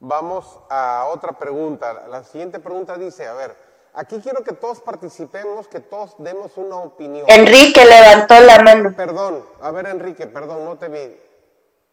[0.00, 2.08] vamos a otra pregunta.
[2.10, 3.54] La siguiente pregunta dice, a ver,
[3.94, 7.24] aquí quiero que todos participemos, que todos demos una opinión.
[7.28, 8.92] Enrique levantó la mano.
[8.96, 11.16] Perdón, a ver Enrique, perdón, no te vi.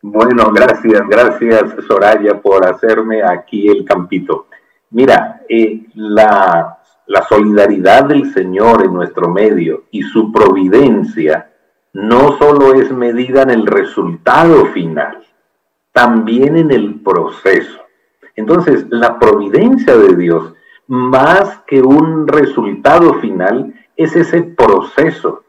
[0.01, 4.47] Bueno, gracias, gracias Soraya por hacerme aquí el campito.
[4.89, 11.50] Mira, eh, la, la solidaridad del Señor en nuestro medio y su providencia
[11.93, 15.23] no solo es medida en el resultado final,
[15.91, 17.79] también en el proceso.
[18.35, 20.53] Entonces, la providencia de Dios,
[20.87, 25.43] más que un resultado final, es ese proceso.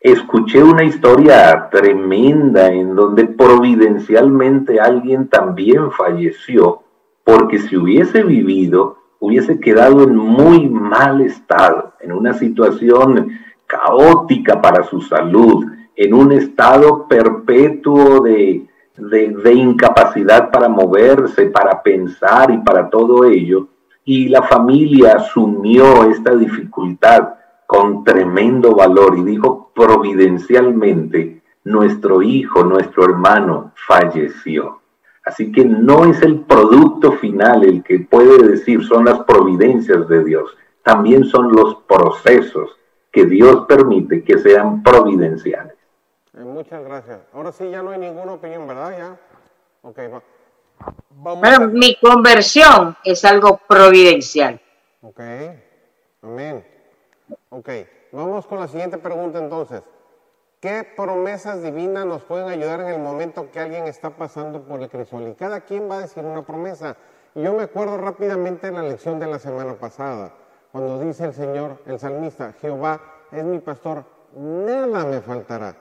[0.00, 6.82] Escuché una historia tremenda en donde providencialmente alguien también falleció,
[7.24, 13.30] porque si hubiese vivido, hubiese quedado en muy mal estado, en una situación
[13.74, 15.66] caótica para su salud,
[15.96, 18.66] en un estado perpetuo de,
[18.96, 23.68] de, incapacidad para moverse, para pensar y para todo ello.
[24.04, 27.34] Y la familia asumió esta dificultad
[27.66, 34.80] con tremendo valor y dijo providencialmente, nuestro hijo, nuestro hermano falleció.
[35.24, 40.22] Así que no es el producto final el que puede decir son las providencias de
[40.22, 42.76] Dios, también son los procesos
[43.14, 45.74] que Dios permite que sean providenciales.
[46.36, 47.20] Eh, muchas gracias.
[47.32, 48.98] Ahora sí, ya no hay ninguna opinión, ¿verdad?
[48.98, 49.16] Ya.
[49.82, 50.00] Ok,
[51.10, 54.60] Vamos mi conversión es algo providencial.
[55.00, 55.20] Ok,
[56.22, 56.66] amén.
[57.50, 57.68] Ok,
[58.10, 59.82] vamos con la siguiente pregunta entonces.
[60.60, 64.88] ¿Qué promesas divinas nos pueden ayudar en el momento que alguien está pasando por el
[64.88, 65.28] crisol?
[65.28, 66.96] Y cada quien va a decir una promesa.
[67.34, 70.32] yo me acuerdo rápidamente de la lección de la semana pasada,
[70.74, 73.00] cuando dice el Señor, el salmista, Jehová
[73.30, 74.04] es mi pastor,
[74.34, 75.76] nada me faltará.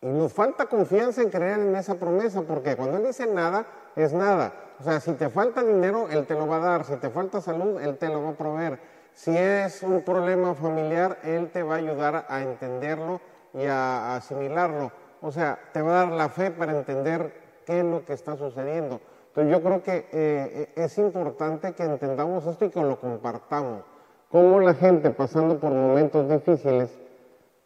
[0.00, 4.14] Y nos falta confianza en creer en esa promesa, porque cuando Él dice nada, es
[4.14, 4.54] nada.
[4.80, 6.84] O sea, si te falta dinero, Él te lo va a dar.
[6.86, 8.80] Si te falta salud, Él te lo va a proveer.
[9.12, 13.20] Si es un problema familiar, Él te va a ayudar a entenderlo
[13.52, 14.90] y a, asimilarlo.
[15.20, 18.38] O sea, te va a dar la fe para entender qué es lo que está
[18.38, 19.02] sucediendo.
[19.26, 23.92] Entonces yo creo que eh, es importante que entendamos esto y que lo compartamos.
[24.34, 26.90] Cómo la gente pasando por momentos difíciles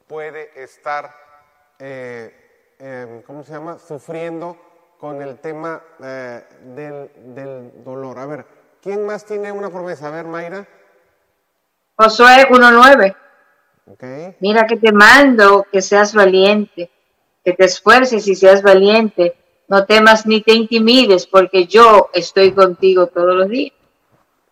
[0.06, 1.10] puede estar,
[1.78, 4.54] eh, em, ¿cómo se llama?, sufriendo
[5.00, 6.42] con el tema eh,
[6.76, 8.18] del, del dolor.
[8.18, 8.44] A ver,
[8.82, 10.08] ¿quién más tiene una promesa?
[10.08, 10.68] A ver, Mayra.
[11.96, 14.36] Josué 1.9.
[14.40, 16.90] Mira que te mando que seas valiente,
[17.42, 19.38] que te esfuerces y seas valiente.
[19.68, 23.77] No temas ni te intimides, porque yo estoy contigo todos los días.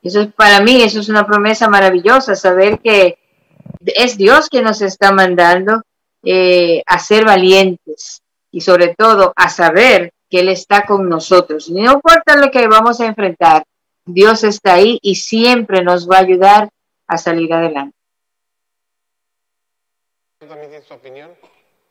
[0.07, 3.19] Eso es para mí, eso es una promesa maravillosa, saber que
[3.85, 5.83] es Dios quien nos está mandando
[6.23, 11.69] eh, a ser valientes y sobre todo a saber que Él está con nosotros.
[11.71, 13.65] No importa lo que vamos a enfrentar,
[14.05, 16.69] Dios está ahí y siempre nos va a ayudar
[17.07, 17.97] a salir adelante
[20.47, 21.31] también tienes tu opinión?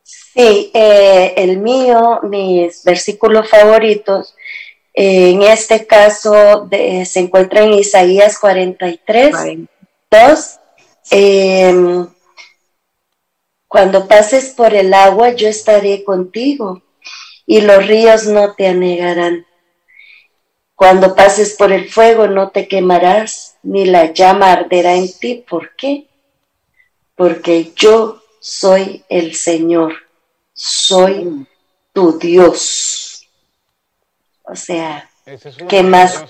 [0.02, 4.36] Sí, eh, el mío, mis versículos favoritos,
[4.98, 9.36] en este caso se encuentra en Isaías 43,
[10.10, 10.60] 2.
[11.10, 12.08] Em,
[13.68, 16.82] cuando pases por el agua, yo estaré contigo
[17.44, 19.46] y los ríos no te anegarán.
[20.74, 25.44] Cuando pases por el fuego, no te quemarás, ni la llama arderá en ti.
[25.46, 26.06] ¿Por qué?
[27.14, 29.92] Porque yo soy el Señor,
[30.54, 31.46] soy
[31.92, 33.05] tu Dios.
[34.46, 35.10] O sea,
[35.68, 36.24] ¿qué más?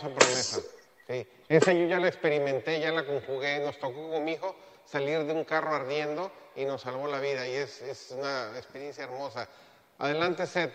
[1.49, 5.33] Esa yo ya la experimenté, ya la conjugué, nos tocó con mi hijo salir de
[5.33, 9.49] un carro ardiendo y nos salvó la vida y es, es una experiencia hermosa.
[9.99, 10.73] Adelante, Seth.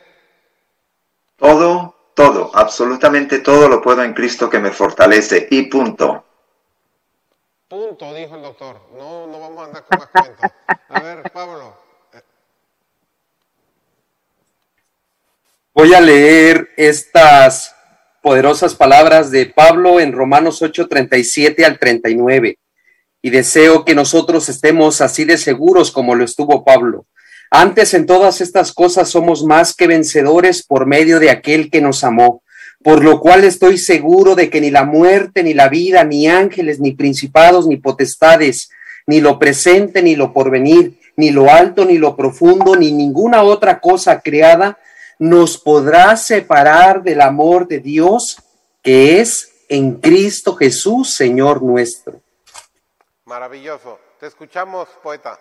[1.36, 6.24] Todo, todo, absolutamente todo lo puedo en Cristo que me fortalece y punto.
[7.68, 8.82] Punto, dijo el doctor.
[8.98, 10.52] No, no vamos a andar con más cuentos.
[10.90, 11.91] A ver, Pablo.
[15.82, 17.74] Voy a leer estas
[18.22, 22.60] poderosas palabras de Pablo en Romanos 8, 37 al 39.
[23.24, 27.08] Y deseo que nosotros estemos así de seguros como lo estuvo Pablo.
[27.50, 32.04] Antes en todas estas cosas somos más que vencedores por medio de aquel que nos
[32.04, 32.44] amó
[32.84, 36.80] por lo cual estoy seguro de que ni la muerte, ni la vida, ni ángeles,
[36.80, 38.70] ni principados, ni potestades,
[39.08, 43.80] ni lo presente, ni lo porvenir, ni lo alto, ni lo profundo, ni ninguna otra
[43.80, 44.78] cosa creada
[45.22, 48.42] nos podrá separar del amor de Dios
[48.82, 52.20] que es en Cristo Jesús, Señor nuestro.
[53.26, 54.00] Maravilloso.
[54.20, 55.38] Te escuchamos, poeta.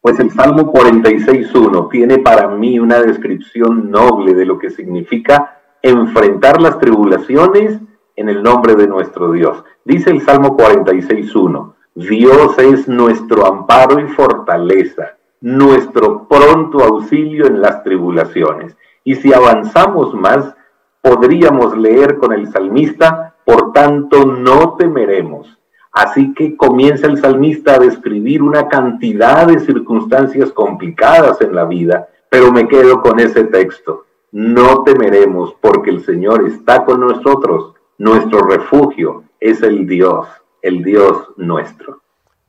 [0.00, 6.62] Pues el Salmo 46.1 tiene para mí una descripción noble de lo que significa enfrentar
[6.62, 7.80] las tribulaciones
[8.14, 9.64] en el nombre de nuestro Dios.
[9.84, 17.84] Dice el Salmo 46.1, Dios es nuestro amparo y fortaleza, nuestro pronto auxilio en las
[17.84, 18.74] tribulaciones.
[19.04, 20.54] Y si avanzamos más,
[21.02, 25.58] podríamos leer con el salmista, por tanto no temeremos.
[25.92, 32.08] Así que comienza el salmista a describir una cantidad de circunstancias complicadas en la vida,
[32.30, 37.74] pero me quedo con ese texto no temeremos porque el Señor está con nosotros.
[37.98, 40.26] Nuestro refugio es el Dios,
[40.62, 42.00] el Dios nuestro.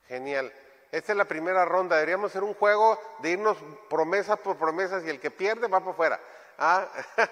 [0.08, 0.52] Genial.
[0.94, 1.96] Esta es la primera ronda.
[1.96, 3.58] Deberíamos hacer un juego de irnos
[3.90, 6.20] promesas por promesas y el que pierde va por fuera.
[6.60, 6.88] Ah,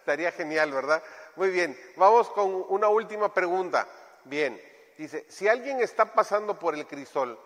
[0.00, 1.00] estaría genial, ¿verdad?
[1.36, 1.78] Muy bien.
[1.96, 3.86] Vamos con una última pregunta.
[4.24, 4.60] Bien.
[4.96, 7.38] Dice, si alguien está pasando por el crisol,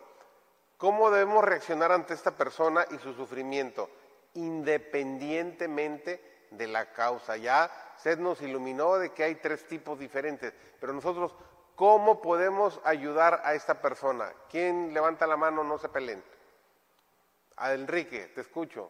[0.79, 3.91] ¿cómo debemos reaccionar ante esta persona y su sufrimiento,
[4.33, 7.37] independientemente de la causa.
[7.37, 11.35] Ya Sed nos iluminó de que hay tres tipos diferentes, pero nosotros,
[11.83, 14.27] ¿cómo podemos ayudar a esta persona?
[14.49, 15.65] ¿Quién levanta la mano?
[15.65, 16.23] No se peleen.
[17.57, 18.89] A Enrique, te escucho.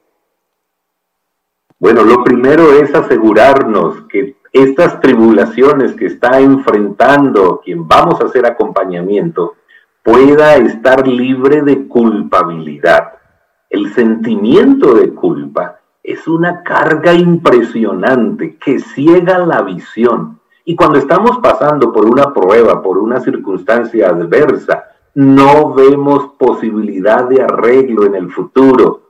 [1.79, 8.45] Bueno, lo primero es asegurarnos que estas tribulaciones que está enfrentando quien vamos a hacer
[8.45, 9.55] acompañamiento,
[10.03, 13.15] pueda estar libre de culpabilidad.
[13.71, 20.42] El sentimiento de culpa es una carga impresionante que ciega la visión.
[20.65, 24.85] Y cuando estamos pasando por una prueba, por una circunstancia adversa,
[25.15, 29.03] no vemos posibilidad de arreglo en el futuro.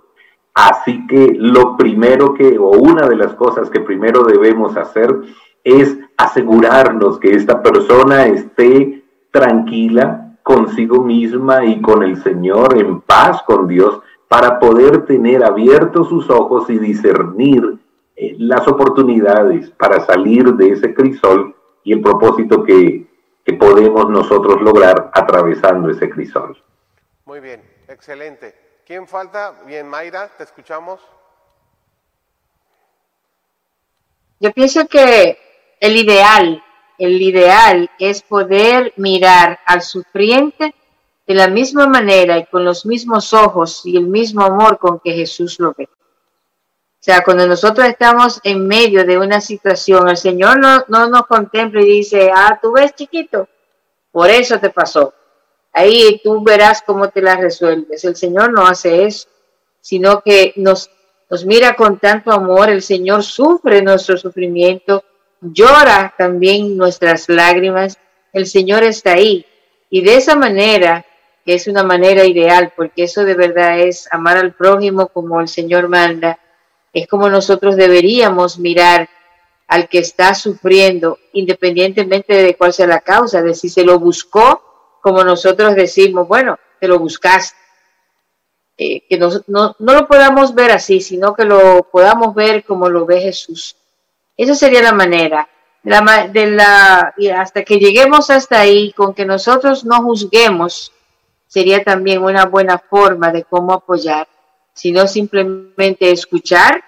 [0.54, 5.20] Así que lo primero que, o una de las cosas que primero debemos hacer
[5.64, 13.42] es asegurarnos que esta persona esté tranquila consigo misma y con el Señor, en paz
[13.42, 17.78] con Dios, para poder tener abiertos sus ojos y discernir
[18.22, 23.04] eh, las oportunidades para salir de ese crisol y el propósito que,
[23.44, 26.56] que podemos nosotros lograr atravesando ese crisol.
[27.24, 28.54] Muy bien, excelente.
[28.86, 29.62] ¿Quién falta?
[29.66, 31.00] Bien, Mayra, te escuchamos.
[34.38, 35.36] Yo pienso que
[35.80, 36.62] el ideal,
[36.98, 40.74] el ideal es poder mirar al sufriente
[41.26, 45.12] de la misma manera y con los mismos ojos y el mismo amor con que
[45.12, 45.88] Jesús lo ve.
[47.02, 51.26] O sea, cuando nosotros estamos en medio de una situación, el Señor no, no nos
[51.26, 53.48] contempla y dice, ah, tú ves chiquito,
[54.12, 55.12] por eso te pasó.
[55.72, 58.04] Ahí tú verás cómo te la resuelves.
[58.04, 59.26] El Señor no hace eso,
[59.80, 60.90] sino que nos,
[61.28, 62.70] nos mira con tanto amor.
[62.70, 65.02] El Señor sufre nuestro sufrimiento,
[65.40, 67.98] llora también nuestras lágrimas.
[68.32, 69.44] El Señor está ahí.
[69.90, 71.04] Y de esa manera,
[71.44, 75.48] que es una manera ideal, porque eso de verdad es amar al prójimo como el
[75.48, 76.38] Señor manda,
[76.92, 79.08] es como nosotros deberíamos mirar
[79.66, 84.98] al que está sufriendo, independientemente de cuál sea la causa, de si se lo buscó,
[85.00, 87.56] como nosotros decimos, bueno, te lo buscaste.
[88.76, 93.06] Eh, que no, no, lo podamos ver así, sino que lo podamos ver como lo
[93.06, 93.76] ve Jesús.
[94.36, 95.48] Esa sería la manera.
[95.84, 100.92] La, de la, y hasta que lleguemos hasta ahí, con que nosotros no juzguemos,
[101.46, 104.28] sería también una buena forma de cómo apoyar
[104.74, 106.82] sino simplemente escuchar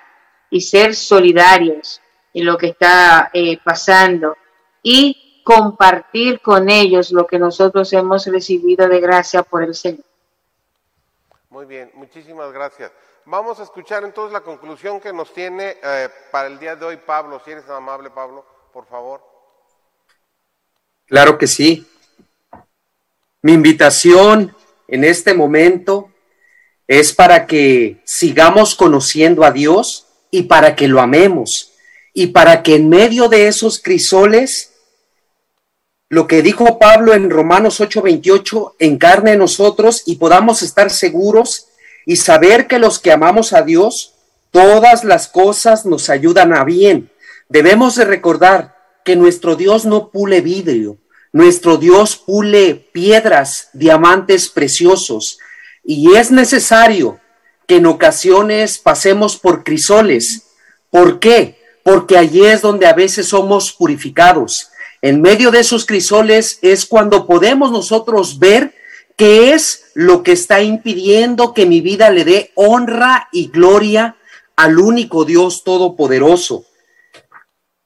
[0.51, 2.01] y ser solidarios
[2.33, 4.37] en lo que está eh, pasando
[4.83, 10.05] y compartir con ellos lo que nosotros hemos recibido de gracia por el Señor.
[11.51, 12.91] Muy bien, muchísimas gracias.
[13.27, 16.97] Vamos a escuchar entonces la conclusión que nos tiene eh, para el día de hoy
[16.97, 17.41] Pablo.
[17.45, 19.23] Si eres amable, Pablo, por favor.
[21.07, 21.87] Claro que sí.
[23.43, 24.55] Mi invitación
[24.89, 26.11] en este momento
[26.87, 31.73] es para que sigamos conociendo a Dios y para que lo amemos
[32.15, 34.73] y para que en medio de esos crisoles,
[36.09, 41.67] lo que dijo Pablo en Romanos 8:28 encarne en nosotros y podamos estar seguros
[42.07, 44.15] y saber que los que amamos a Dios,
[44.53, 47.11] todas las cosas nos ayudan a bien.
[47.49, 50.99] Debemos de recordar que nuestro Dios no pule vidrio,
[51.33, 55.39] nuestro Dios pule piedras, diamantes preciosos,
[55.85, 57.21] y es necesario
[57.67, 60.47] que en ocasiones pasemos por crisoles.
[60.91, 61.59] ¿Por qué?
[61.83, 64.71] Porque allí es donde a veces somos purificados.
[65.03, 68.75] En medio de esos crisoles es cuando podemos nosotros ver
[69.17, 74.17] qué es lo que está impidiendo que mi vida le dé honra y gloria
[74.57, 76.65] al único Dios todopoderoso.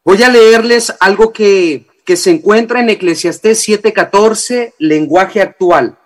[0.05, 5.99] Voy a leerles algo que, que se encuentra en Eclesiastés 7:14, lenguaje actual.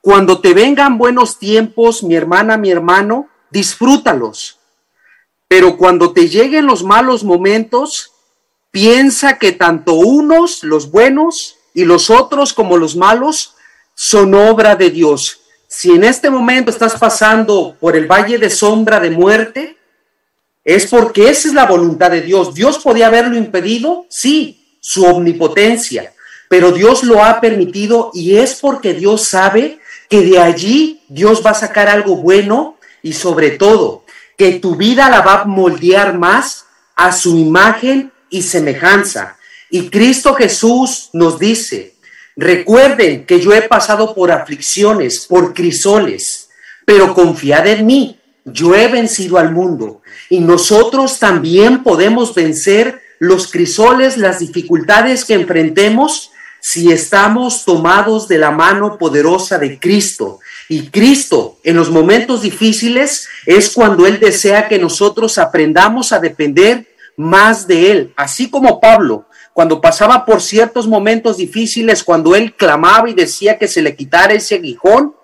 [0.00, 4.58] Cuando te vengan buenos tiempos, mi hermana, mi hermano, disfrútalos.
[5.48, 8.12] Pero cuando te lleguen los malos momentos,
[8.70, 13.54] piensa que tanto unos, los buenos, y los otros como los malos,
[13.94, 15.40] son obra de Dios.
[15.66, 19.76] Si en este momento estás pasando por el valle de sombra de muerte,
[20.64, 22.54] es porque esa es la voluntad de Dios.
[22.54, 24.06] ¿Dios podía haberlo impedido?
[24.08, 26.12] Sí, su omnipotencia,
[26.48, 31.50] pero Dios lo ha permitido y es porque Dios sabe que de allí Dios va
[31.50, 34.04] a sacar algo bueno y sobre todo
[34.36, 39.36] que tu vida la va a moldear más a su imagen y semejanza.
[39.70, 41.94] Y Cristo Jesús nos dice,
[42.36, 46.50] recuerden que yo he pasado por aflicciones, por crisoles,
[46.84, 53.50] pero confiad en mí, yo he vencido al mundo y nosotros también podemos vencer los
[53.50, 56.30] crisoles, las dificultades que enfrentemos
[56.60, 60.40] si estamos tomados de la mano poderosa de Cristo.
[60.68, 66.86] Y Cristo en los momentos difíciles es cuando Él desea que nosotros aprendamos a depender
[67.16, 73.10] más de Él, así como Pablo, cuando pasaba por ciertos momentos difíciles, cuando Él clamaba
[73.10, 75.16] y decía que se le quitara ese aguijón,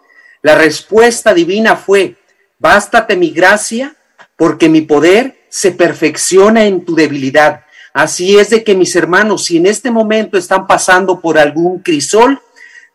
[0.43, 2.17] la respuesta divina fue,
[2.59, 3.95] bástate mi gracia,
[4.37, 7.65] porque mi poder se perfecciona en tu debilidad.
[7.95, 12.43] Así es de que mis hermanos, si en este momento están pasando por algún crisol,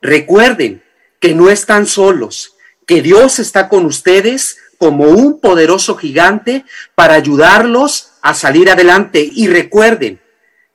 [0.02, 0.84] recuerden
[1.22, 8.12] que no están solos, que Dios está con ustedes como un poderoso gigante para ayudarlos
[8.22, 9.30] a salir adelante.
[9.34, 10.20] Y recuerden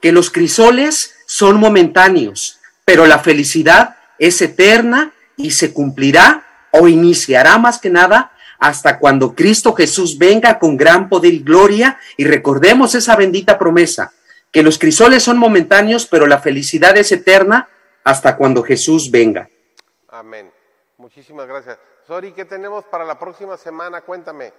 [0.00, 7.58] que los crisoles son momentáneos, pero la felicidad es eterna y se cumplirá o iniciará
[7.58, 8.32] más que nada
[8.64, 14.14] hasta cuando Cristo Jesús venga con gran poder y gloria y recordemos esa bendita promesa,
[14.50, 17.68] que los crisoles son momentáneos, pero la felicidad es eterna
[18.04, 19.50] hasta cuando Jesús venga.
[20.08, 20.50] Amén.
[20.96, 21.78] Muchísimas gracias.
[22.06, 24.00] Sori, ¿qué tenemos para la próxima semana?
[24.00, 24.54] Cuéntame.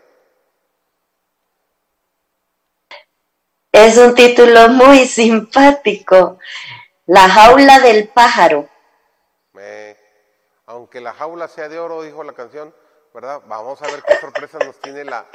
[3.72, 6.38] Es un título muy simpático.
[7.08, 8.70] La jaula del pájaro.
[10.68, 12.72] aunque la jaula sea de oro, dijo la canción,
[13.16, 13.41] ¿verdad?
[13.47, 15.26] Vamos a ver qué sorpresa nos tiene la,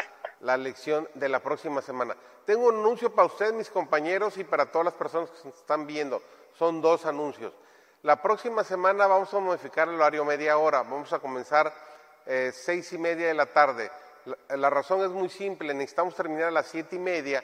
[0.40, 2.14] la lección de la próxima semana.
[2.44, 6.22] Tengo un anuncio para ustedes, mis compañeros, y para todas las personas que están viendo.
[6.58, 7.54] Son dos anuncios.
[8.02, 10.82] La próxima semana vamos a modificar el horario media hora.
[10.82, 11.72] Vamos a comenzar
[12.26, 13.90] eh, seis y media de la tarde.
[14.26, 15.72] La, la, razón es muy simple.
[15.72, 17.42] Necesitamos terminar a las siete y media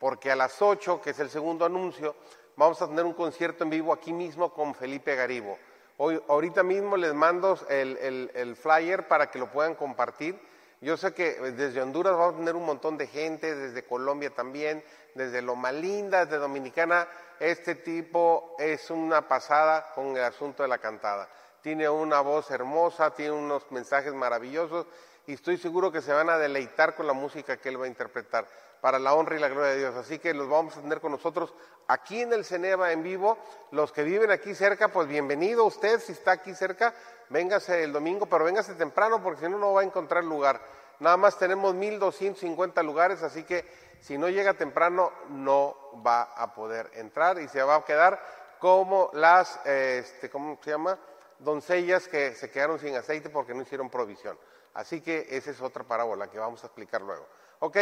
[0.00, 2.16] porque a las ocho, que es el segundo anuncio,
[2.56, 5.56] vamos a tener un concierto en vivo aquí mismo con Felipe Garibo.
[5.98, 10.38] Hoy, ahorita mismo les mando el, flyer para que lo puedan compartir.
[10.82, 14.84] Yo sé que desde Honduras vamos a tener un montón de gente, desde Colombia también,
[15.14, 17.08] desde Loma Linda, desde Dominicana.
[17.40, 21.30] Este tipo es una pasada con el asunto de la cantada.
[21.62, 24.86] Tiene una voz hermosa, tiene unos mensajes maravillosos
[25.26, 27.88] y estoy seguro que se van a deleitar con la música que él va a
[27.88, 28.46] interpretar
[28.80, 29.94] para la honra y la gloria de Dios.
[29.96, 31.52] Así que los vamos a tener con nosotros
[31.88, 33.38] aquí en el Ceneva en vivo.
[33.70, 36.94] Los que viven aquí cerca, pues bienvenido usted, si está aquí cerca,
[37.28, 40.60] véngase el domingo, pero véngase temprano porque si no, no va a encontrar lugar.
[40.98, 43.64] Nada más tenemos 1.250 lugares, así que
[44.00, 48.20] si no llega temprano, no va a poder entrar y se va a quedar
[48.58, 50.98] como las, este, ¿cómo se llama?
[51.38, 54.38] Doncellas que se quedaron sin aceite porque no hicieron provisión.
[54.76, 57.24] Así que esa es otra parábola que vamos a explicar luego.
[57.60, 57.78] Ok,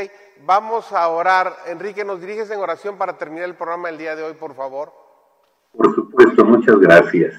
[0.47, 1.53] vamos a orar.
[1.67, 4.93] Enrique, ¿nos diriges en oración para terminar el programa del día de hoy, por favor?
[5.77, 7.35] Por supuesto, muchas gracias.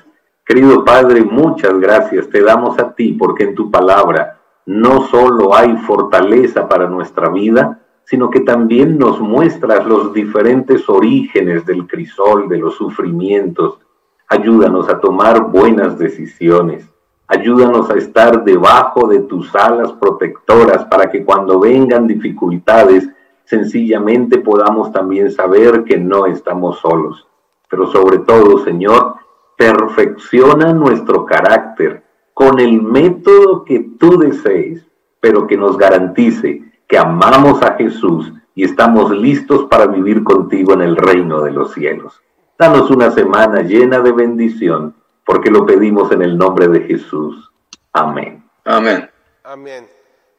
[0.45, 5.77] Querido Padre, muchas gracias te damos a ti porque en tu palabra no solo hay
[5.77, 12.57] fortaleza para nuestra vida, sino que también nos muestras los diferentes orígenes del crisol, de
[12.57, 13.79] los sufrimientos.
[14.27, 16.89] Ayúdanos a tomar buenas decisiones
[17.27, 23.09] Ayúdanos a estar debajo de tus alas protectoras para que cuando vengan dificultades,
[23.45, 27.27] sencillamente podamos también saber que no estamos solos.
[27.67, 29.15] Pero sobre todo, Señor,
[29.57, 32.03] perfecciona nuestro carácter
[32.33, 34.85] con el método que tú desees,
[35.19, 40.81] pero que nos garantice que amamos a Jesús y estamos listos para vivir contigo en
[40.81, 42.21] el reino de los cielos.
[42.57, 44.93] Danos una semana llena de bendición
[45.25, 47.51] porque lo pedimos en el nombre de Jesús.
[47.91, 48.49] Amén.
[48.63, 49.09] Amén.
[49.43, 49.89] Amén.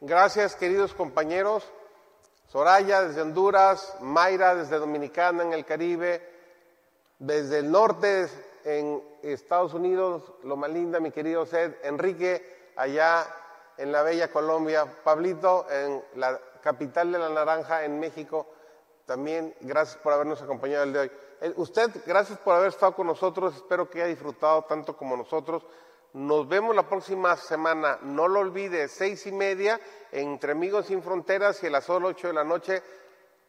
[0.01, 1.69] Gracias, queridos compañeros.
[2.47, 6.21] Soraya desde Honduras, Mayra desde Dominicana en el Caribe,
[7.19, 8.27] desde el norte
[8.63, 13.25] en Estados Unidos, Loma Linda, mi querido Sed, Enrique allá
[13.77, 18.47] en la bella Colombia, Pablito en la capital de la naranja en México.
[19.05, 21.11] También gracias por habernos acompañado el de hoy.
[21.39, 25.63] Eh, usted, gracias por haber estado con nosotros, espero que haya disfrutado tanto como nosotros.
[26.13, 29.79] Nos vemos la próxima semana, no lo olvide, seis y media,
[30.11, 32.81] entre Amigos Sin Fronteras y a las ocho de la noche,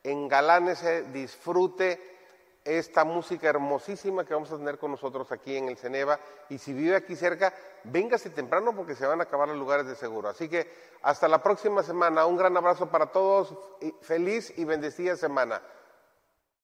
[0.03, 2.19] en Galánese, disfrute
[2.65, 6.21] esta música hermosísima que vamos a tener con nosotros aquí en el Ceneva.
[6.51, 9.97] Y si vive aquí cerca, véngase temprano porque se van a acabar los lugares de
[9.97, 10.29] seguro.
[10.29, 10.71] Así que
[11.01, 12.27] hasta la próxima semana.
[12.27, 13.55] Un gran abrazo para todos.
[14.03, 15.63] Feliz y bendecida semana.